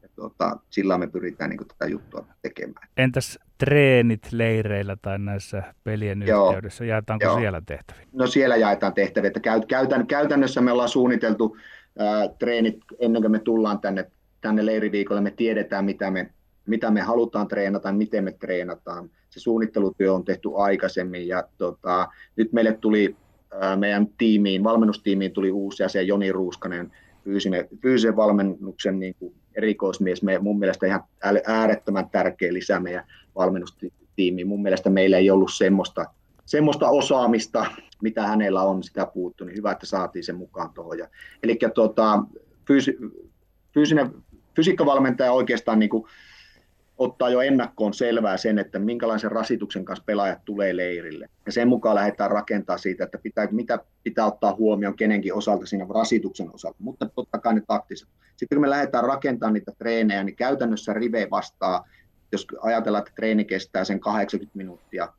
[0.01, 2.87] Ja tuota, sillä me pyritään niin kuin, tätä juttua tekemään.
[2.97, 6.47] Entäs treenit leireillä tai näissä pelien Joo.
[6.49, 7.39] yhteydessä, jaetaanko Joo.
[7.39, 8.05] siellä tehtäviä?
[8.13, 11.57] No siellä jaetaan tehtäviä, että käytän, käytännössä me ollaan suunniteltu
[11.99, 16.29] ää, treenit ennen kuin me tullaan tänne, tänne leiriviikolle, me tiedetään mitä me,
[16.65, 19.09] mitä me halutaan treenata, miten me treenataan.
[19.29, 23.15] Se suunnittelutyö on tehty aikaisemmin ja tota, nyt meille tuli
[23.75, 26.91] meidän tiimiin, valmennustiimiin tuli uusi se Joni Ruuskanen,
[27.23, 31.03] fyysinen, fyysisen valmennuksen niin kuin erikoismies, me, mun mielestä ihan
[31.45, 33.03] äärettömän tärkeä lisä meidän
[33.35, 34.47] valmennustiimiin.
[34.47, 36.05] Mun mielestä meillä ei ollut semmoista,
[36.45, 37.65] semmoista osaamista,
[38.01, 40.97] mitä hänellä on, sitä puuttu, niin hyvä, että saatiin sen mukaan tuohon.
[41.43, 42.23] Eli tota,
[42.67, 42.97] fyysi,
[43.73, 44.11] fyysinen,
[44.55, 46.03] fysiikkavalmentaja oikeastaan niin kuin
[46.97, 51.29] ottaa jo ennakkoon selvää sen, että minkälaisen rasituksen kanssa pelaajat tulee leirille.
[51.45, 55.85] Ja sen mukaan lähdetään rakentaa siitä, että pitää, mitä pitää ottaa huomioon kenenkin osalta siinä
[55.89, 58.09] rasituksen osalta, mutta totta kai ne taktiset.
[58.35, 61.87] Sitten kun me lähdetään rakentamaan niitä treenejä, niin käytännössä Rive vastaa,
[62.31, 65.13] jos ajatellaan, että treeni kestää sen 80 minuuttia,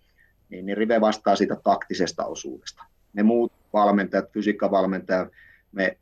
[0.48, 2.84] niin, niin Rive vastaa siitä taktisesta osuudesta.
[3.12, 5.28] Ne muut valmentajat, fysiikkavalmentajat,
[5.72, 5.98] me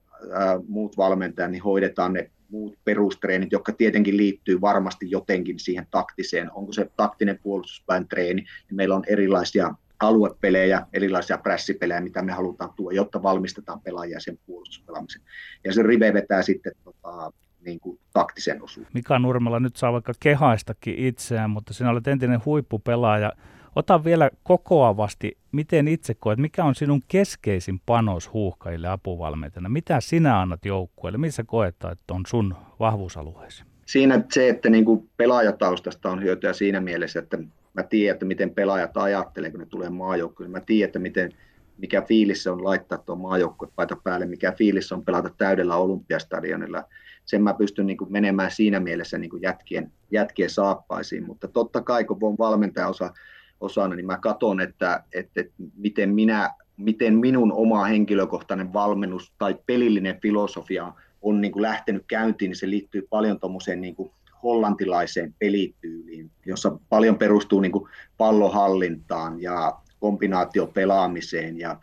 [0.68, 6.52] muut valmentajat, niin hoidetaan ne muut perustreenit, jotka tietenkin liittyy varmasti jotenkin siihen taktiseen.
[6.52, 12.70] Onko se taktinen puolustuspäin treeni, niin meillä on erilaisia aluepelejä, erilaisia prässipelejä, mitä me halutaan
[12.76, 15.22] tuoda, jotta valmistetaan pelaajia sen puolustuspelaamisen.
[15.64, 17.32] Ja se rive vetää sitten tota,
[17.64, 18.90] niin kuin taktisen osuuden.
[18.94, 23.32] Mika Nurmela nyt saa vaikka kehaistakin itseään, mutta sinä olet entinen huippupelaaja.
[23.76, 29.68] Ota vielä kokoavasti, miten itse koet, mikä on sinun keskeisin panos huuhkajille apuvalmentajana?
[29.68, 31.18] Mitä sinä annat joukkueelle?
[31.18, 33.64] Missä koet, että on sun vahvuusalueesi?
[33.86, 37.38] Siinä se, että niin kuin pelaajataustasta on hyötyä siinä mielessä, että
[37.74, 40.50] mä tiedän, että miten pelaajat ajattelee, kun ne tulee maajoukkueen.
[40.50, 41.32] Mä tiedän, että miten,
[41.78, 46.84] mikä fiilis se on laittaa tuon maajoukkuepaita päälle, mikä fiilis on pelata täydellä olympiastadionilla.
[47.24, 52.18] Sen mä pystyn niin menemään siinä mielessä niin jätkien, jätkien saappaisiin, mutta totta kai kun
[52.22, 53.14] on valmentaja osa,
[53.62, 59.58] osana, niin mä katson, että, että, että miten, minä, miten minun oma henkilökohtainen valmennus tai
[59.66, 60.92] pelillinen filosofia
[61.22, 63.96] on niin kuin lähtenyt käyntiin, niin se liittyy paljon tuommoiseen niin
[64.42, 67.88] hollantilaiseen pelityyliin, jossa paljon perustuu niin kuin
[68.18, 71.78] pallohallintaan ja kombinaatiopelaamiseen ja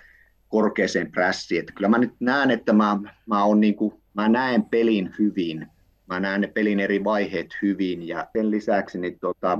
[0.50, 1.60] korkeaseen prässiin.
[1.60, 5.68] Että kyllä mä nyt näen, että mä, mä, on niin kuin, mä näen pelin hyvin.
[6.08, 9.60] Mä näen ne pelin eri vaiheet hyvin ja sen lisäksi niin tota,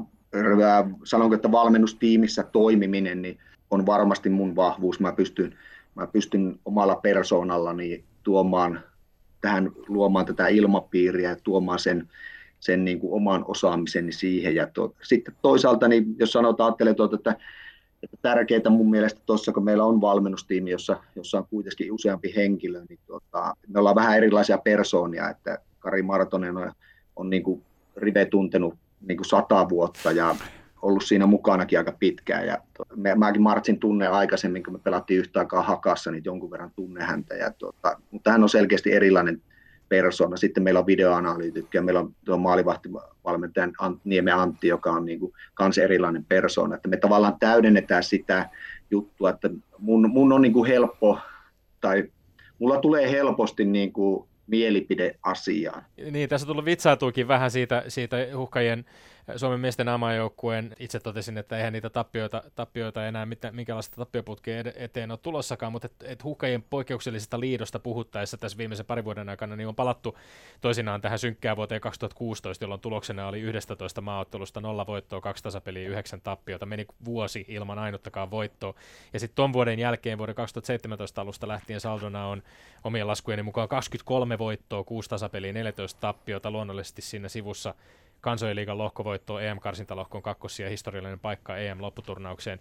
[1.04, 3.40] sanonko, että valmennustiimissä toimiminen niin
[3.72, 5.00] on varmasti mun vahvuus.
[5.00, 5.58] Mä pystyn,
[5.96, 8.84] mä pystyn omalla persoonallani tuomaan
[9.42, 12.10] tähän luomaan tätä ilmapiiriä ja tuomaan sen,
[12.60, 14.56] sen niin kuin oman osaamiseni siihen.
[14.56, 17.36] Ja to, sitten toisaalta, niin jos sanotaan, ajattelen tuota, että,
[18.04, 22.82] että tärkeää mun mielestä tuossa, kun meillä on valmennustiimi, jossa, jossa on kuitenkin useampi henkilö,
[22.90, 26.72] niin tuota, me ollaan vähän erilaisia persoonia, että Kari Martonen on,
[27.16, 27.62] on niin kuin
[27.96, 28.74] Rive tuntenut
[29.08, 30.36] niin kuin sata vuotta ja
[30.82, 32.48] ollut siinä mukanakin aika pitkään.
[32.48, 32.58] Ja
[32.96, 37.04] me, mäkin Martsin tunne aikaisemmin, kun me pelattiin yhtä aikaa hakassa, niin jonkun verran tunne
[37.04, 37.36] häntä.
[37.36, 39.42] Ja tuota, mutta hän on selkeästi erilainen
[39.90, 40.38] persona.
[40.38, 43.74] Sitten meillä on videoanalyytikko ja meillä on tuo maalivahtivalmentajan
[44.04, 46.76] Nieme Antti, joka on niin kuin kans erilainen persona.
[46.76, 48.50] Että me tavallaan täydennetään sitä
[48.92, 51.20] juttua, että mun, mun on niin kuin helppo,
[51.82, 52.12] tai
[52.60, 55.86] mulla tulee helposti niin kuin mielipide asiaan.
[56.12, 58.86] Niin, tässä on tullut vitsailtuukin vähän siitä, siitä huhkajien
[59.36, 65.12] Suomen miesten aamajoukkueen, itse totesin, että eihän niitä tappioita, tappioita enää mitään, minkälaista tappioputkea eteen
[65.12, 69.68] ole tulossakaan, mutta et, et huhkajien poikkeuksellisesta liidosta puhuttaessa tässä viimeisen parin vuoden aikana, niin
[69.68, 70.18] on palattu
[70.62, 76.22] toisinaan tähän synkkään vuoteen 2016, jolloin tuloksena oli 11 maaottelusta, nolla voittoa, kaksi tasapeliä, yhdeksän
[76.22, 78.74] tappiota, meni vuosi ilman ainuttakaan voittoa,
[79.14, 82.44] ja sitten ton vuoden jälkeen, vuoden 2017 alusta lähtien saldona on
[82.84, 87.76] omien laskujeni mukaan 23 voittoa, kuusi tasapeliä, 14 tappiota, luonnollisesti siinä sivussa
[88.22, 92.60] kansojen liigan lohkovoitto, EM-karsintalohkon kakkosia ja historiallinen paikka EM-lopputurnaukseen.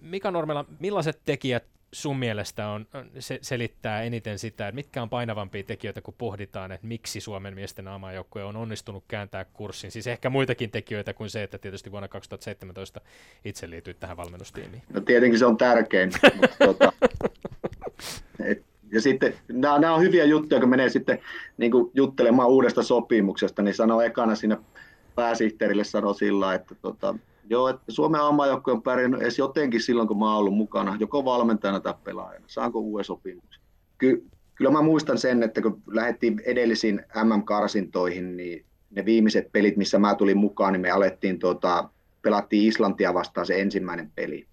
[0.00, 2.86] Mika Normela, millaiset tekijät sun mielestä on,
[3.18, 7.88] se, selittää eniten sitä, että mitkä on painavampia tekijöitä, kun pohditaan, että miksi Suomen miesten
[7.88, 9.90] aamajoukkue on onnistunut kääntää kurssin.
[9.90, 13.00] Siis ehkä muitakin tekijöitä kuin se, että tietysti vuonna 2017
[13.44, 14.82] itse liittyy tähän valmennustiimiin.
[14.92, 16.12] No tietenkin se on tärkein.
[16.34, 16.92] mutta, tuota,
[18.50, 21.18] et, ja sitten nämä, nämä on hyviä juttuja, kun menee sitten
[21.56, 24.58] niin juttelemaan uudesta sopimuksesta, niin sanoo ekana siinä
[25.16, 27.14] pääsihteerille sanoi sillä, että tota,
[27.50, 31.24] joo, että Suomen aamajoukkue on pärjännyt edes jotenkin silloin, kun mä oon ollut mukana, joko
[31.24, 32.44] valmentajana tai pelaajana.
[32.48, 33.62] Saanko uuden sopimuksen?
[33.98, 39.98] Ky- kyllä mä muistan sen, että kun lähdettiin edellisiin MM-karsintoihin, niin ne viimeiset pelit, missä
[39.98, 41.88] mä tulin mukaan, niin me alettiin, tota,
[42.22, 44.46] pelattiin Islantia vastaan se ensimmäinen peli.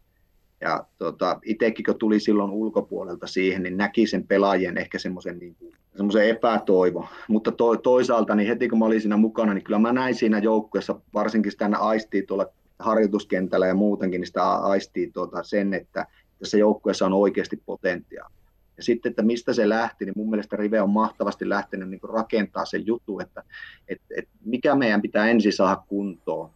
[0.64, 5.56] Ja tota, itsekin kun tuli silloin ulkopuolelta siihen, niin näki sen pelaajien ehkä semmoisen niin
[5.96, 7.08] semmoisen epätoivo.
[7.28, 10.40] Mutta to, toisaalta niin heti kun mä olin siinä mukana, niin kyllä mä näin siinä
[10.40, 12.46] joukkueessa, varsinkin sitä aistii tuolla
[12.80, 16.08] harjoituskentällä ja muutenkin, niin sitä aistii tuota sen, että
[16.40, 18.38] tässä joukkueessa on oikeasti potentiaalia.
[18.78, 22.66] Ja sitten, että mistä se lähti, niin mun mielestä Rive on mahtavasti lähtenyt niin rakentaa
[22.66, 23.44] sen jutun, että,
[23.88, 26.50] että, että mikä meidän pitää ensin saada kuntoon.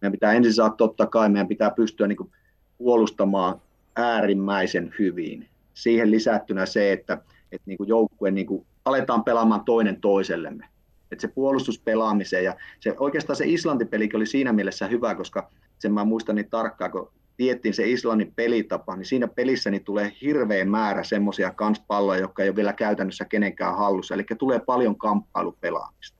[0.00, 2.30] Meidän pitää ensin saada totta kai, meidän pitää pystyä niin
[2.78, 3.60] puolustamaan
[3.96, 5.48] äärimmäisen hyvin.
[5.74, 7.12] Siihen lisättynä se, että,
[7.52, 10.68] että niin joukkue niin aletaan pelaamaan toinen toisellemme.
[11.12, 16.04] Että se puolustuspelaamiseen ja se, oikeastaan se Islanti-pelikin oli siinä mielessä hyvä, koska sen mä
[16.04, 21.02] muistan niin tarkkaan, kun tiettiin se Islannin pelitapa, niin siinä pelissä niin tulee hirveä määrä
[21.02, 26.18] semmoisia kanspalloja, jotka ei ole vielä käytännössä kenenkään hallussa, eli tulee paljon kamppailupelaamista.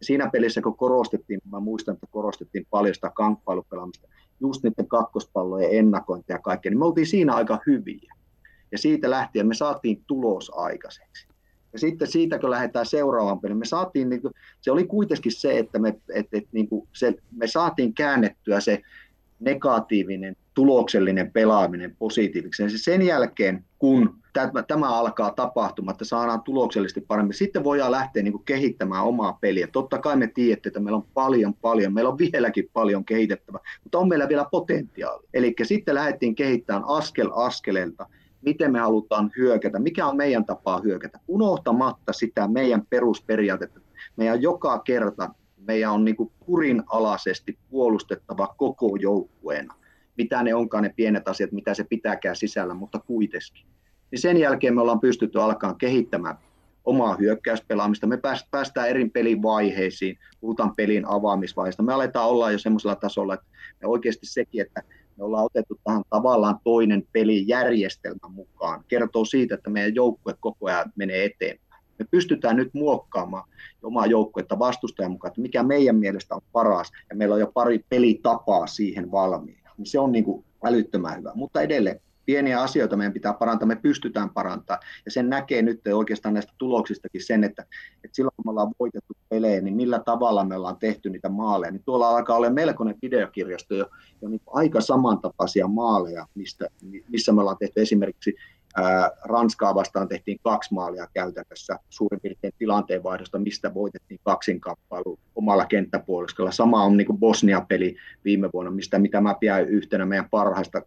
[0.00, 4.08] Ja siinä pelissä, kun korostettiin, mä muistan, että korostettiin paljon sitä kamppailupelaamista,
[4.40, 8.14] just niiden kakkospallojen ennakointia ja kaikkea, niin me oltiin siinä aika hyviä.
[8.72, 11.28] Ja siitä lähtien me saatiin tulos aikaiseksi.
[11.72, 15.58] Ja sitten siitä, kun lähdetään seuraavaan peliin, me saatiin, niin kuin, se oli kuitenkin se,
[15.58, 18.82] että me, et, et, niin kuin se, me saatiin käännettyä se
[19.40, 22.62] negatiivinen, tuloksellinen pelaaminen positiiviseksi.
[22.62, 24.18] Ja sen jälkeen, kun
[24.68, 29.66] tämä alkaa tapahtumaan, että saadaan tuloksellisesti paremmin, sitten voidaan lähteä niin kehittämään omaa peliä.
[29.66, 33.98] Totta kai me tiedätte, että meillä on paljon, paljon, meillä on vieläkin paljon kehitettävää, mutta
[33.98, 35.26] on meillä vielä potentiaali.
[35.34, 38.06] Eli sitten lähdettiin kehittämään askel askeleelta
[38.42, 43.80] miten me halutaan hyökätä, mikä on meidän tapaa hyökätä, unohtamatta sitä meidän perusperiaatetta.
[44.16, 49.74] Meidän joka kerta meidän on niin kuin kurinalaisesti puolustettava koko joukkueena.
[50.18, 53.66] Mitä ne onkaan ne pienet asiat, mitä se pitääkään sisällä, mutta kuitenkin.
[54.10, 56.38] Niin sen jälkeen me ollaan pystytty alkaa kehittämään
[56.84, 58.06] omaa hyökkäyspelaamista.
[58.06, 58.18] Me
[58.50, 61.82] päästään eri pelin vaiheisiin, puhutaan pelin avaamisvaiheesta.
[61.82, 63.46] Me aletaan olla jo semmoisella tasolla, että
[63.82, 64.82] me oikeasti sekin, että
[65.16, 68.84] me ollaan otettu tähän tavallaan toinen pelijärjestelmä mukaan.
[68.88, 71.82] Kertoo siitä, että meidän joukkue koko ajan menee eteenpäin.
[71.98, 73.48] Me pystytään nyt muokkaamaan
[73.82, 77.84] omaa joukkuetta vastustajan mukaan, että mikä meidän mielestä on paras, ja meillä on jo pari
[77.88, 79.57] pelitapaa siihen valmiina.
[79.78, 81.32] Niin se on niin kuin älyttömän hyvä.
[81.34, 84.82] Mutta edelleen pieniä asioita meidän pitää parantaa, me pystytään parantamaan.
[85.04, 87.62] Ja sen näkee nyt oikeastaan näistä tuloksistakin sen, että,
[88.04, 91.70] että silloin kun me ollaan voitettu pelejä, niin millä tavalla me ollaan tehty niitä maaleja.
[91.70, 93.86] Niin tuolla alkaa olla melkoinen videokirjasto jo,
[94.22, 96.68] jo niin aika samantapaisia maaleja, mistä,
[97.08, 98.34] missä me ollaan tehty esimerkiksi
[99.24, 106.50] Ranskaa vastaan tehtiin kaksi maalia käytännössä suurin piirtein tilanteenvaihdosta, mistä voitettiin kaksinkamppailu omalla kenttäpuoliskolla.
[106.50, 110.82] Sama on niin Bosnia-peli viime vuonna, mistä mitä mä pidän yhtenä meidän parhaista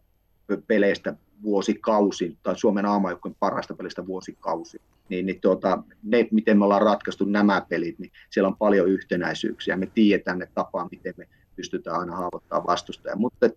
[0.68, 6.82] peleistä vuosikausi, tai Suomen aamajoukkojen parhaista pelistä vuosikausi, niin, niin tuota, ne, miten me ollaan
[6.82, 9.78] ratkaistu nämä pelit, niin siellä on paljon yhtenäisyyksiä.
[9.78, 13.16] Me tiedetään ne tapaa, miten me pystytään aina haavoittamaan vastustaja.
[13.16, 13.50] Mutta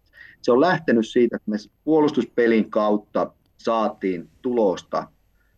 [0.43, 5.09] se on lähtenyt siitä, että me puolustuspelin kautta saatiin tulosta.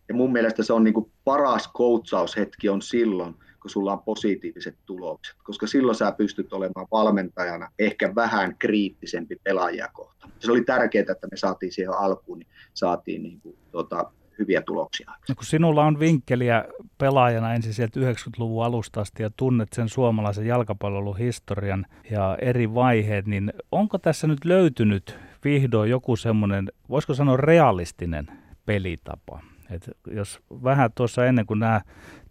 [0.09, 4.77] Ja mun mielestä se on niin kuin paras koutsaushetki on silloin, kun sulla on positiiviset
[4.85, 10.31] tulokset, koska silloin sä pystyt olemaan valmentajana ehkä vähän kriittisempi pelaajia kohtaan.
[10.39, 15.11] Se oli tärkeää, että me saatiin siihen alkuun, niin saatiin niin kuin, tota, hyviä tuloksia.
[15.29, 16.65] No kun sinulla on vinkkeliä
[16.97, 23.27] pelaajana ensin sieltä 90-luvun alusta asti ja tunnet sen suomalaisen jalkapallon historian ja eri vaiheet,
[23.27, 28.27] niin onko tässä nyt löytynyt vihdoin joku semmoinen, voisiko sanoa realistinen
[28.65, 29.39] pelitapa?
[29.69, 31.59] Et jos vähän tuossa ennen kuin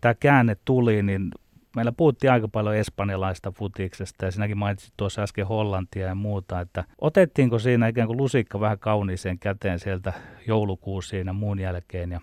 [0.00, 1.30] tämä käänne tuli, niin
[1.76, 6.84] meillä puhuttiin aika paljon espanjalaista futiksesta ja sinäkin mainitsit tuossa äsken Hollantia ja muuta, että
[7.00, 10.12] otettiinko siinä ikään kuin lusikka vähän kauniiseen käteen sieltä
[10.46, 12.20] joulukuusiin ja muun jälkeen ja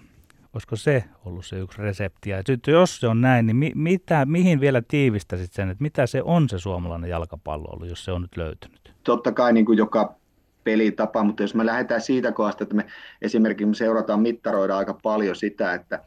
[0.54, 2.30] olisiko se ollut se yksi resepti?
[2.30, 6.08] Ja sitten jos se on näin, niin mi- mitä, mihin vielä tiivistäisit sen, että mitä
[6.08, 8.94] se on se suomalainen jalkapallo ollut, jos se on nyt löytynyt?
[9.04, 10.16] Totta kai niin kuin joka
[10.64, 12.86] pelitapa, mutta jos me lähdetään siitä kohdasta, että me
[13.22, 16.04] esimerkiksi me seurataan, mittaroida aika paljon sitä, että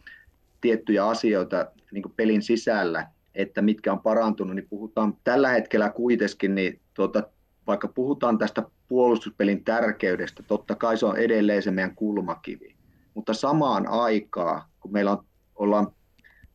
[0.61, 6.81] tiettyjä asioita niin pelin sisällä, että mitkä on parantunut, niin puhutaan tällä hetkellä kuitenkin, niin
[6.95, 7.23] tuota,
[7.67, 12.75] vaikka puhutaan tästä puolustuspelin tärkeydestä, totta kai se on edelleen se meidän kulmakivi,
[13.15, 15.93] mutta samaan aikaan, kun meillä on, ollaan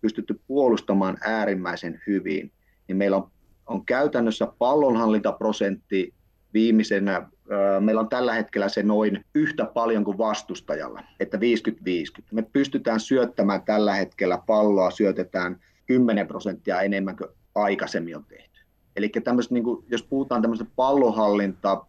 [0.02, 2.52] pystytty puolustamaan äärimmäisen hyvin,
[2.88, 3.32] niin meillä on,
[3.68, 6.14] on käytännössä pallonhallintaprosentti
[6.54, 7.30] viimeisenä
[7.80, 11.42] meillä on tällä hetkellä se noin yhtä paljon kuin vastustajalla, että 50-50.
[12.32, 18.62] Me pystytään syöttämään tällä hetkellä palloa, syötetään 10 prosenttia enemmän kuin aikaisemmin on tehty.
[18.96, 19.12] Eli
[19.50, 21.86] niin kuin, jos puhutaan tämmöistä pallohallinta,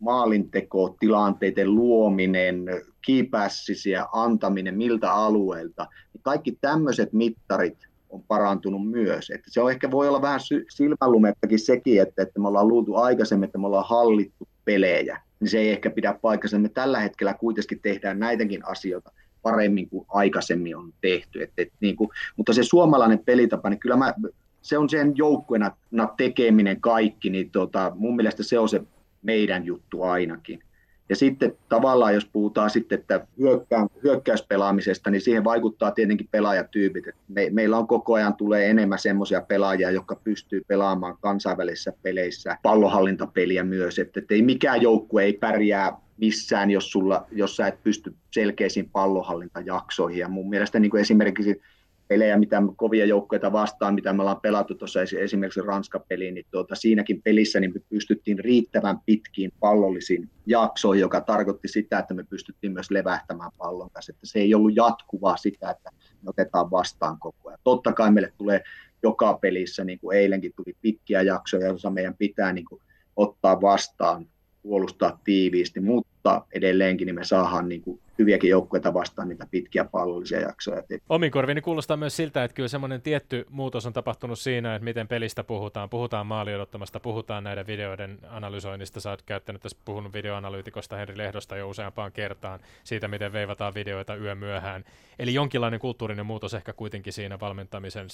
[0.00, 2.64] maalinteko, tilanteiden luominen,
[3.04, 9.30] kiipässisiä antaminen miltä alueelta, niin kaikki tämmöiset mittarit on parantunut myös.
[9.30, 10.40] Että se on ehkä voi olla vähän
[10.70, 15.58] silmälumettakin sekin, että, että me ollaan luultu aikaisemmin, että me ollaan hallittu pelejä, niin se
[15.58, 16.58] ei ehkä pidä paikkansa.
[16.58, 19.12] Me tällä hetkellä kuitenkin tehdään näitäkin asioita
[19.42, 21.42] paremmin kuin aikaisemmin on tehty.
[21.42, 24.14] Et, et, niin kuin, mutta se suomalainen pelitapa, niin kyllä mä,
[24.62, 25.76] se on sen joukkueena
[26.16, 28.82] tekeminen kaikki, niin tota, mun mielestä se on se
[29.22, 30.62] meidän juttu ainakin.
[31.08, 37.04] Ja sitten tavallaan, jos puhutaan sitten että hyökkää, hyökkäyspelaamisesta, niin siihen vaikuttaa tietenkin pelaajatyypit.
[37.28, 43.64] Me, meillä on koko ajan tulee enemmän semmoisia pelaajia, jotka pystyy pelaamaan kansainvälisissä peleissä pallohallintapeliä
[43.64, 43.98] myös.
[43.98, 48.90] Että, että ei mikään joukkue ei pärjää missään, jos, sulla, jos sä et pysty selkeisiin
[48.90, 50.18] pallohallintajaksoihin.
[50.18, 51.60] Ja mun mielestä niin kuin esimerkiksi
[52.08, 57.22] pelejä, mitä kovia joukkoja vastaan, mitä me ollaan pelattu tuossa esimerkiksi Ranska-peliin, niin tuota, siinäkin
[57.22, 62.90] pelissä niin me pystyttiin riittävän pitkiin pallollisiin jaksoihin, joka tarkoitti sitä, että me pystyttiin myös
[62.90, 64.12] levähtämään pallon kanssa.
[64.12, 65.90] Että se ei ollut jatkuvaa sitä, että
[66.22, 67.60] me otetaan vastaan koko ajan.
[67.64, 68.62] Totta kai meille tulee
[69.02, 72.82] joka pelissä, niin kuin eilenkin tuli pitkiä jaksoja, joissa meidän pitää niin kuin
[73.16, 74.26] ottaa vastaan,
[74.62, 76.10] puolustaa tiiviisti, mutta
[76.52, 80.82] edelleenkin niin me saadaan niin kuin hyviäkin joukkueita vastaan niitä pitkiä pallollisia jaksoja.
[81.08, 85.08] Omin korvini kuulostaa myös siltä, että kyllä semmoinen tietty muutos on tapahtunut siinä, että miten
[85.08, 85.90] pelistä puhutaan.
[85.90, 89.00] Puhutaan maali odottamasta, puhutaan näiden videoiden analysoinnista.
[89.00, 94.16] Sä oot käyttänyt tässä puhunut videoanalyytikosta Henri Lehdosta jo useampaan kertaan siitä, miten veivataan videoita
[94.16, 94.84] yö myöhään.
[95.18, 98.06] Eli jonkinlainen kulttuurinen muutos ehkä kuitenkin siinä valmentamisen,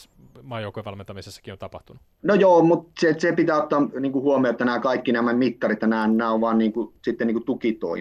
[0.43, 2.03] maajoukkueen valmentamisessakin on tapahtunut.
[2.23, 5.81] No joo, mutta se, se pitää ottaa niin kuin huomioon, että nämä kaikki nämä mittarit,
[5.81, 7.45] nämä, nämä on vaan niin kuin, sitten niin kuin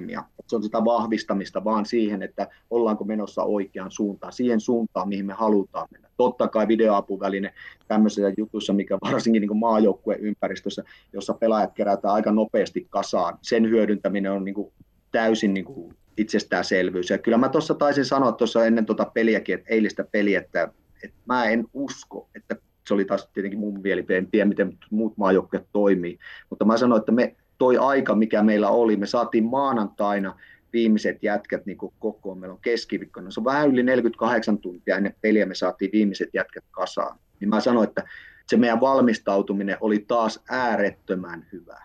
[0.04, 0.24] tukitoimia.
[0.48, 5.34] Se on sitä vahvistamista vaan siihen, että ollaanko menossa oikeaan suuntaan, siihen suuntaan, mihin me
[5.34, 6.10] halutaan mennä.
[6.18, 7.54] Totta kai videoapuväline
[7.88, 10.84] tämmöisessä jutussa, mikä varsinkin niin maajoukkueen ympäristössä,
[11.14, 14.72] jossa pelaajat kerätään aika nopeasti kasaan, sen hyödyntäminen on niin kuin
[15.12, 17.10] täysin niin kuin itsestäänselvyys.
[17.10, 20.72] Ja kyllä mä tuossa taisin sanoa tuossa ennen tuota peliäkin, että eilistä peliä, että,
[21.04, 22.56] että mä en usko, että
[22.88, 27.00] se oli taas tietenkin mun mielipide, en tiedä miten muut maajoukkueet toimii, mutta mä sanoin,
[27.00, 30.36] että me toi aika, mikä meillä oli, me saatiin maanantaina
[30.74, 32.38] viimeiset jätkät niin kokoon.
[32.38, 33.32] Meillä on keskiviikkona.
[33.32, 37.20] Se on vähän yli 48 tuntia ennen peliä me saatiin viimeiset jätkät kasaan.
[37.40, 38.04] Niin mä sanoin, että
[38.48, 41.84] se meidän valmistautuminen oli taas äärettömän hyvä.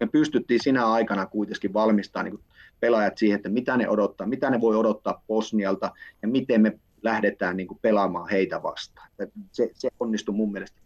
[0.00, 2.44] Me pystyttiin sinä aikana kuitenkin valmistamaan niin
[2.80, 5.90] pelaajat siihen, että mitä ne odottaa, mitä ne voi odottaa Bosnialta
[6.22, 9.08] ja miten me lähdetään niin pelaamaan heitä vastaan.
[9.52, 10.78] Se, se onnistui mun mielestä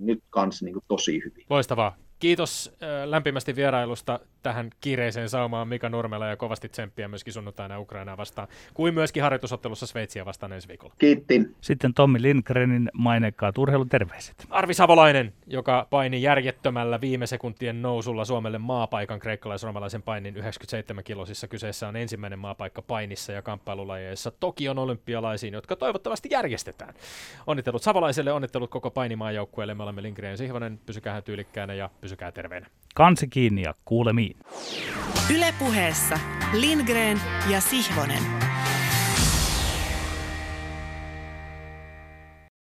[0.00, 1.46] nyt kanssa niin tosi hyvin.
[1.50, 2.03] Loistavaa.
[2.18, 8.48] Kiitos lämpimästi vierailusta tähän kiireiseen saumaan Mika Nurmela ja kovasti tsemppiä myöskin sunnuntaina Ukrainaa vastaan,
[8.74, 10.94] kuin myöskin harjoitusottelussa Sveitsiä vastaan ensi viikolla.
[10.98, 11.40] Kiitti.
[11.60, 14.46] Sitten Tommi Lindgrenin mainekkaat urheiluterveiset.
[14.50, 21.48] Arvi Savolainen, joka paini järjettömällä viime sekuntien nousulla Suomelle maapaikan kreikkalais-romalaisen painin 97 kilosissa.
[21.48, 26.94] Kyseessä on ensimmäinen maapaikka painissa ja kamppailulajeissa Tokion olympialaisiin, jotka toivottavasti järjestetään.
[27.46, 29.74] Onnittelut Savolaiselle, onnittelut koko painimaajoukkueelle.
[29.74, 32.66] Me olemme Lindgren Sihvonen, pysykää tyylikkäänä ja pysykää terveenä.
[32.94, 34.36] Kansi kiinni ja kuulemiin.
[35.36, 36.18] Ylepuheessa
[36.52, 38.22] Lindgren ja Sihvonen.